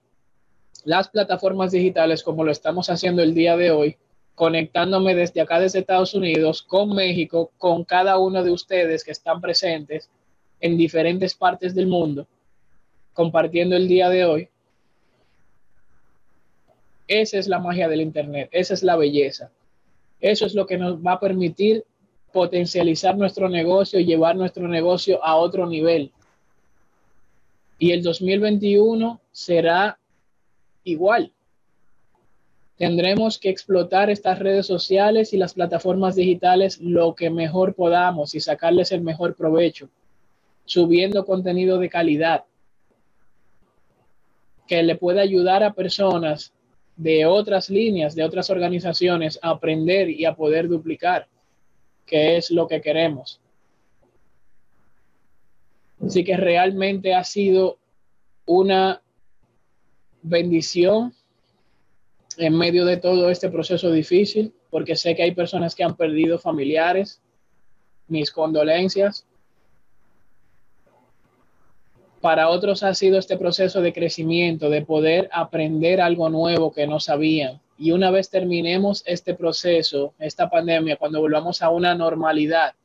las 0.83 1.09
plataformas 1.09 1.71
digitales 1.71 2.23
como 2.23 2.43
lo 2.43 2.51
estamos 2.51 2.89
haciendo 2.89 3.21
el 3.21 3.35
día 3.35 3.55
de 3.55 3.69
hoy, 3.69 3.97
conectándome 4.33 5.13
desde 5.13 5.41
acá, 5.41 5.59
desde 5.59 5.77
Estados 5.77 6.15
Unidos, 6.15 6.63
con 6.63 6.95
México, 6.95 7.51
con 7.59 7.83
cada 7.83 8.17
uno 8.17 8.43
de 8.43 8.49
ustedes 8.49 9.03
que 9.03 9.11
están 9.11 9.41
presentes 9.41 10.09
en 10.59 10.75
diferentes 10.75 11.35
partes 11.35 11.75
del 11.75 11.85
mundo, 11.85 12.25
compartiendo 13.13 13.75
el 13.75 13.87
día 13.87 14.09
de 14.09 14.25
hoy. 14.25 14.49
Esa 17.07 17.37
es 17.37 17.47
la 17.47 17.59
magia 17.59 17.89
del 17.89 18.01
Internet, 18.01 18.49
esa 18.51 18.73
es 18.73 18.81
la 18.81 18.95
belleza. 18.95 19.51
Eso 20.19 20.47
es 20.47 20.55
lo 20.55 20.65
que 20.65 20.79
nos 20.79 20.97
va 20.97 21.11
a 21.11 21.19
permitir 21.19 21.85
potencializar 22.33 23.15
nuestro 23.15 23.49
negocio 23.49 23.99
llevar 23.99 24.35
nuestro 24.35 24.67
negocio 24.67 25.23
a 25.23 25.35
otro 25.35 25.67
nivel. 25.67 26.11
Y 27.81 27.93
el 27.93 28.03
2021 28.03 29.19
será 29.31 29.97
igual. 30.83 31.33
Tendremos 32.77 33.39
que 33.39 33.49
explotar 33.49 34.11
estas 34.11 34.37
redes 34.37 34.67
sociales 34.67 35.33
y 35.33 35.37
las 35.37 35.55
plataformas 35.55 36.15
digitales 36.15 36.79
lo 36.79 37.15
que 37.15 37.31
mejor 37.31 37.73
podamos 37.73 38.35
y 38.35 38.39
sacarles 38.39 38.91
el 38.91 39.01
mejor 39.01 39.35
provecho, 39.35 39.89
subiendo 40.63 41.25
contenido 41.25 41.79
de 41.79 41.89
calidad 41.89 42.43
que 44.67 44.83
le 44.83 44.95
pueda 44.95 45.21
ayudar 45.21 45.63
a 45.63 45.73
personas 45.73 46.53
de 46.97 47.25
otras 47.25 47.71
líneas, 47.71 48.13
de 48.13 48.23
otras 48.23 48.51
organizaciones, 48.51 49.39
a 49.41 49.49
aprender 49.49 50.07
y 50.07 50.25
a 50.25 50.35
poder 50.35 50.67
duplicar, 50.67 51.27
que 52.05 52.37
es 52.37 52.51
lo 52.51 52.67
que 52.67 52.79
queremos. 52.79 53.40
Así 56.05 56.23
que 56.23 56.35
realmente 56.37 57.13
ha 57.13 57.23
sido 57.23 57.77
una 58.45 59.01
bendición 60.23 61.13
en 62.37 62.57
medio 62.57 62.85
de 62.85 62.97
todo 62.97 63.29
este 63.29 63.49
proceso 63.49 63.91
difícil, 63.91 64.53
porque 64.69 64.95
sé 64.95 65.15
que 65.15 65.23
hay 65.23 65.33
personas 65.33 65.75
que 65.75 65.83
han 65.83 65.95
perdido 65.95 66.39
familiares, 66.39 67.21
mis 68.07 68.31
condolencias, 68.31 69.25
para 72.21 72.49
otros 72.49 72.83
ha 72.83 72.93
sido 72.93 73.17
este 73.17 73.35
proceso 73.37 73.81
de 73.81 73.93
crecimiento, 73.93 74.69
de 74.69 74.83
poder 74.83 75.27
aprender 75.33 75.99
algo 75.99 76.29
nuevo 76.29 76.71
que 76.71 76.85
no 76.85 76.99
sabían. 76.99 77.59
Y 77.77 77.91
una 77.91 78.11
vez 78.11 78.29
terminemos 78.29 79.03
este 79.07 79.33
proceso, 79.33 80.13
esta 80.19 80.49
pandemia, 80.49 80.97
cuando 80.97 81.19
volvamos 81.19 81.63
a 81.63 81.69
una 81.69 81.95
normalidad, 81.95 82.75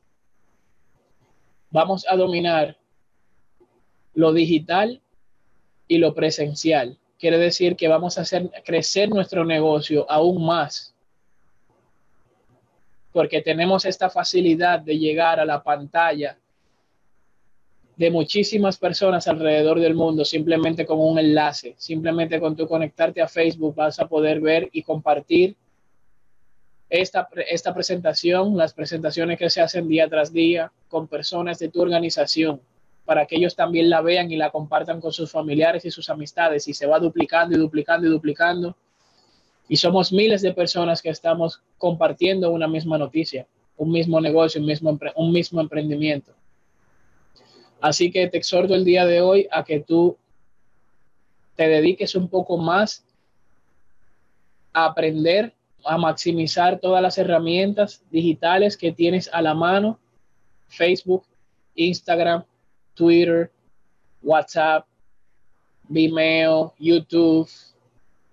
vamos 1.71 2.07
a 2.09 2.17
dominar 2.17 2.79
lo 4.17 4.33
digital 4.33 5.01
y 5.87 5.99
lo 5.99 6.15
presencial. 6.15 6.99
Quiere 7.19 7.39
decir 7.39 7.77
que 7.77 7.87
vamos 7.87 8.19
a 8.19 8.23
hacer 8.23 8.51
crecer 8.65 9.11
nuestro 9.11 9.45
negocio 9.45 10.11
aún 10.11 10.45
más, 10.45 10.95
porque 13.13 13.43
tenemos 13.43 13.85
esta 13.85 14.11
facilidad 14.11 14.81
de 14.81 14.99
llegar 14.99 15.39
a 15.39 15.45
la 15.45 15.63
pantalla 15.63 16.39
de 17.97 18.11
muchísimas 18.11 18.79
personas 18.79 19.29
alrededor 19.29 19.81
del 19.81 19.95
mundo 19.95 20.25
simplemente 20.25 20.85
con 20.85 20.99
un 20.99 21.19
enlace, 21.19 21.75
simplemente 21.79 22.41
con 22.41 22.57
tu 22.57 22.67
conectarte 22.67 23.21
a 23.21 23.29
Facebook 23.29 23.75
vas 23.75 24.01
a 24.01 24.09
poder 24.09 24.41
ver 24.41 24.69
y 24.73 24.83
compartir 24.83 25.57
esta, 26.89 27.29
esta 27.51 27.75
presentación, 27.75 28.57
las 28.57 28.73
presentaciones 28.73 29.39
que 29.39 29.51
se 29.51 29.61
hacen 29.61 29.89
día 29.89 30.09
tras 30.09 30.33
día 30.33 30.73
con 30.89 31.07
personas 31.07 31.59
de 31.59 31.69
tu 31.69 31.83
organización, 31.83 32.61
para 33.07 33.25
que 33.25 33.37
ellos 33.37 33.55
también 33.55 33.89
la 33.89 34.03
vean 34.03 34.31
y 34.31 34.37
la 34.37 34.51
compartan 34.51 35.01
con 35.01 35.13
sus 35.13 35.31
familiares 35.31 35.85
y 35.85 35.91
sus 35.91 36.11
amistades 36.11 36.67
y 36.69 36.75
se 36.75 36.87
va 36.87 36.99
duplicando 36.99 37.57
y 37.57 37.59
duplicando 37.59 38.07
y 38.07 38.11
duplicando. 38.11 38.77
Y 39.69 39.77
somos 39.77 40.13
miles 40.13 40.43
de 40.43 40.53
personas 40.53 41.01
que 41.01 41.09
estamos 41.09 41.63
compartiendo 41.79 42.51
una 42.51 42.67
misma 42.67 42.99
noticia, 42.99 43.47
un 43.77 43.93
mismo 43.93 44.21
negocio, 44.21 44.61
un 44.61 44.67
mismo, 44.67 44.99
un 45.15 45.33
mismo 45.33 45.61
emprendimiento. 45.61 46.35
Así 47.81 48.11
que 48.11 48.27
te 48.29 48.39
exhorto 48.39 48.75
el 48.75 48.85
día 48.85 49.07
de 49.07 49.21
hoy 49.21 49.47
a 49.53 49.65
que 49.65 49.81
tú 49.81 50.19
te 51.55 51.69
dediques 51.69 52.17
un 52.17 52.29
poco 52.29 52.59
más 52.59 53.05
a 54.73 54.87
aprender, 54.87 55.55
a 55.85 55.97
maximizar 55.97 56.81
todas 56.81 57.01
las 57.01 57.19
herramientas 57.19 58.03
digitales 58.11 58.77
que 58.77 58.91
tienes 58.91 59.31
a 59.33 59.41
la 59.43 59.55
mano, 59.55 60.01
Facebook, 60.67 61.25
Instagram, 61.77 62.45
Twitter, 62.97 63.53
WhatsApp, 64.23 64.87
Vimeo, 65.89 66.75
YouTube, 66.79 67.49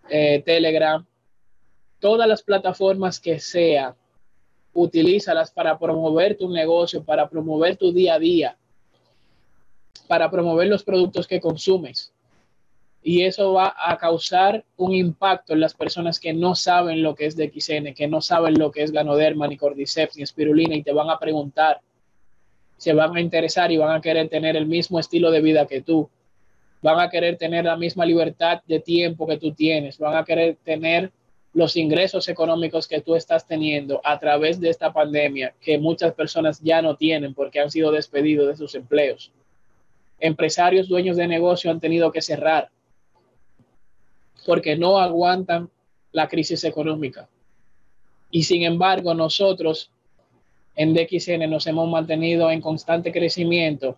eh, 0.09 0.41
Telegram, 0.43 1.05
todas 1.99 2.27
las 2.27 2.41
plataformas 2.41 3.19
que 3.19 3.39
sea, 3.39 3.95
utilízalas 4.73 5.51
para 5.51 5.77
promover 5.77 6.35
tu 6.35 6.49
negocio, 6.49 7.03
para 7.03 7.29
promover 7.29 7.77
tu 7.77 7.93
día 7.93 8.15
a 8.15 8.19
día, 8.19 8.57
para 10.07 10.31
promover 10.31 10.67
los 10.67 10.83
productos 10.83 11.27
que 11.27 11.39
consumes. 11.39 12.11
Y 13.03 13.23
eso 13.23 13.53
va 13.53 13.75
a 13.77 13.97
causar 13.97 14.65
un 14.77 14.93
impacto 14.93 15.53
en 15.53 15.59
las 15.59 15.73
personas 15.73 16.19
que 16.19 16.33
no 16.33 16.55
saben 16.55 17.03
lo 17.03 17.15
que 17.15 17.25
es 17.25 17.35
DXN, 17.35 17.93
que 17.93 18.07
no 18.07 18.21
saben 18.21 18.57
lo 18.57 18.71
que 18.71 18.81
es 18.81 18.91
Ganoderma, 18.91 19.47
ni 19.47 19.57
Cordyceps, 19.57 20.15
ni 20.15 20.23
espirulina, 20.23 20.75
y 20.75 20.83
te 20.83 20.93
van 20.93 21.09
a 21.09 21.19
preguntar, 21.19 21.81
se 22.83 22.91
van 22.91 23.15
a 23.15 23.21
interesar 23.21 23.71
y 23.71 23.77
van 23.77 23.95
a 23.95 24.01
querer 24.01 24.27
tener 24.27 24.57
el 24.57 24.65
mismo 24.65 24.99
estilo 24.99 25.31
de 25.31 25.39
vida 25.39 25.65
que 25.65 25.79
tú. 25.79 26.09
Van 26.81 26.99
a 26.99 27.09
querer 27.09 27.37
tener 27.37 27.63
la 27.63 27.77
misma 27.77 28.05
libertad 28.05 28.61
de 28.67 28.81
tiempo 28.81 29.25
que 29.25 29.37
tú 29.37 29.53
tienes. 29.53 29.97
Van 29.97 30.17
a 30.17 30.25
querer 30.25 30.57
tener 30.65 31.09
los 31.53 31.77
ingresos 31.77 32.27
económicos 32.27 32.89
que 32.89 32.99
tú 32.99 33.15
estás 33.15 33.47
teniendo 33.47 34.01
a 34.03 34.19
través 34.19 34.59
de 34.59 34.69
esta 34.69 34.91
pandemia 34.91 35.53
que 35.61 35.77
muchas 35.77 36.13
personas 36.13 36.59
ya 36.61 36.81
no 36.81 36.97
tienen 36.97 37.33
porque 37.33 37.61
han 37.61 37.71
sido 37.71 37.89
despedidos 37.89 38.49
de 38.49 38.57
sus 38.57 38.75
empleos. 38.75 39.31
Empresarios, 40.19 40.89
dueños 40.89 41.15
de 41.15 41.27
negocio 41.27 41.71
han 41.71 41.79
tenido 41.79 42.11
que 42.11 42.21
cerrar 42.21 42.69
porque 44.45 44.75
no 44.75 44.99
aguantan 44.99 45.69
la 46.11 46.27
crisis 46.27 46.65
económica. 46.65 47.29
Y 48.29 48.43
sin 48.43 48.63
embargo, 48.63 49.13
nosotros 49.13 49.89
en 50.75 50.93
DXN 50.93 51.49
nos 51.49 51.67
hemos 51.67 51.89
mantenido 51.89 52.49
en 52.49 52.61
constante 52.61 53.11
crecimiento 53.11 53.97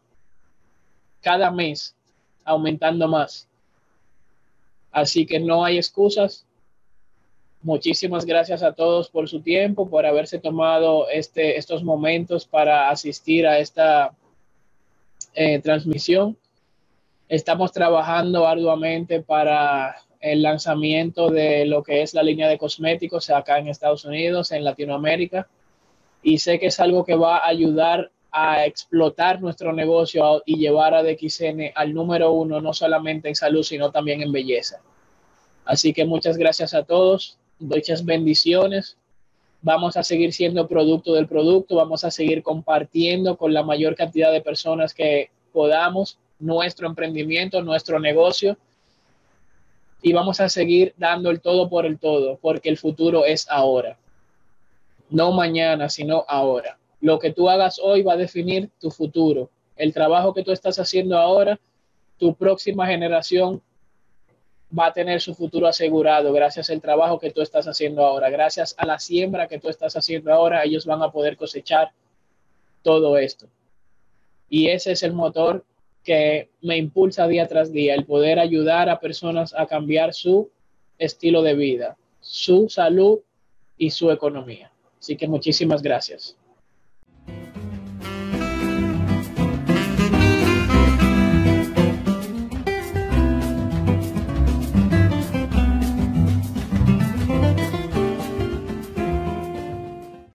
cada 1.22 1.50
mes, 1.50 1.96
aumentando 2.44 3.08
más. 3.08 3.48
Así 4.92 5.26
que 5.26 5.40
no 5.40 5.66
hay 5.66 5.78
excusas. 5.78 6.46
Muchísimas 7.64 8.26
gracias 8.26 8.62
a 8.62 8.74
todos 8.74 9.10
por 9.10 9.28
su 9.28 9.42
tiempo, 9.42 9.90
por 9.90 10.06
haberse 10.06 10.38
tomado 10.38 11.10
este, 11.10 11.58
estos 11.58 11.84
momentos 11.84 12.46
para 12.46 12.90
asistir 12.90 13.48
a 13.48 13.58
esta 13.58 14.16
eh, 15.34 15.60
transmisión. 15.60 16.38
Estamos 17.28 17.72
trabajando 17.72 18.46
arduamente 18.46 19.20
para 19.22 19.96
el 20.22 20.44
lanzamiento 20.44 21.30
de 21.30 21.66
lo 21.66 21.82
que 21.82 22.04
es 22.04 22.14
la 22.14 22.22
línea 22.22 22.48
de 22.48 22.60
cosméticos 22.60 23.32
acá 23.32 23.58
en 23.58 23.68
Estados 23.68 24.06
Unidos, 24.06 24.52
en 24.52 24.64
Latinoamérica. 24.64 25.48
Y 26.28 26.40
sé 26.40 26.58
que 26.58 26.66
es 26.66 26.80
algo 26.80 27.06
que 27.06 27.14
va 27.14 27.38
a 27.38 27.48
ayudar 27.48 28.12
a 28.32 28.66
explotar 28.66 29.40
nuestro 29.40 29.74
negocio 29.74 30.42
y 30.44 30.58
llevar 30.58 30.96
a 30.96 31.04
DXN 31.04 31.72
al 31.76 31.94
número 31.94 32.32
uno, 32.32 32.60
no 32.60 32.74
solamente 32.74 33.30
en 33.30 33.36
salud, 33.36 33.62
sino 33.62 33.92
también 33.92 34.24
en 34.24 34.32
belleza. 34.32 34.82
Así 35.66 35.94
que 35.94 36.04
muchas 36.04 36.36
gracias 36.36 36.74
a 36.74 36.82
todos, 36.82 37.38
muchas 37.60 38.04
bendiciones. 38.04 38.98
Vamos 39.62 39.98
a 39.98 40.04
seguir 40.04 40.34
siendo 40.34 40.68
producto 40.68 41.14
del 41.14 41.28
producto, 41.28 41.76
vamos 41.76 42.04
a 42.04 42.10
seguir 42.10 42.42
compartiendo 42.42 43.38
con 43.38 43.54
la 43.54 43.62
mayor 43.62 43.96
cantidad 43.96 44.32
de 44.32 44.42
personas 44.42 44.96
que 44.96 45.30
podamos 45.54 46.18
nuestro 46.40 46.88
emprendimiento, 46.88 47.62
nuestro 47.62 48.00
negocio 48.00 48.58
y 50.02 50.12
vamos 50.12 50.40
a 50.40 50.50
seguir 50.50 50.96
dando 50.98 51.30
el 51.30 51.40
todo 51.40 51.70
por 51.70 51.86
el 51.86 52.00
todo, 52.00 52.40
porque 52.42 52.70
el 52.70 52.78
futuro 52.78 53.26
es 53.26 53.48
ahora. 53.48 54.00
No 55.16 55.32
mañana, 55.32 55.88
sino 55.88 56.26
ahora. 56.28 56.78
Lo 57.00 57.20
que 57.20 57.32
tú 57.32 57.50
hagas 57.50 57.80
hoy 57.82 58.02
va 58.02 58.14
a 58.14 58.18
definir 58.18 58.70
tu 58.82 58.92
futuro. 58.92 59.50
El 59.78 59.94
trabajo 59.94 60.34
que 60.34 60.44
tú 60.44 60.52
estás 60.52 60.78
haciendo 60.78 61.18
ahora, 61.18 61.58
tu 62.18 62.36
próxima 62.36 62.86
generación 62.86 63.62
va 64.78 64.88
a 64.88 64.92
tener 64.92 65.22
su 65.22 65.34
futuro 65.34 65.68
asegurado 65.68 66.34
gracias 66.34 66.70
al 66.70 66.82
trabajo 66.82 67.18
que 67.18 67.32
tú 67.32 67.42
estás 67.42 67.66
haciendo 67.66 68.06
ahora, 68.06 68.30
gracias 68.30 68.76
a 68.78 68.86
la 68.86 69.00
siembra 69.00 69.48
que 69.48 69.58
tú 69.58 69.70
estás 69.70 69.96
haciendo 69.96 70.34
ahora, 70.34 70.66
ellos 70.66 70.86
van 70.86 71.02
a 71.02 71.14
poder 71.14 71.38
cosechar 71.38 71.92
todo 72.82 73.18
esto. 73.18 73.48
Y 74.50 74.68
ese 74.68 74.92
es 74.92 75.04
el 75.04 75.14
motor 75.14 75.64
que 76.04 76.50
me 76.62 76.76
impulsa 76.76 77.26
día 77.26 77.48
tras 77.48 77.72
día, 77.72 77.96
el 77.96 78.04
poder 78.04 78.38
ayudar 78.38 78.90
a 78.90 79.00
personas 79.00 79.54
a 79.54 79.66
cambiar 79.66 80.14
su 80.14 80.52
estilo 80.98 81.42
de 81.42 81.54
vida, 81.54 81.96
su 82.20 82.68
salud 82.68 83.20
y 83.78 83.92
su 83.92 84.12
economía. 84.12 84.74
Así 85.06 85.16
que 85.16 85.28
muchísimas 85.28 85.84
gracias. 85.84 86.36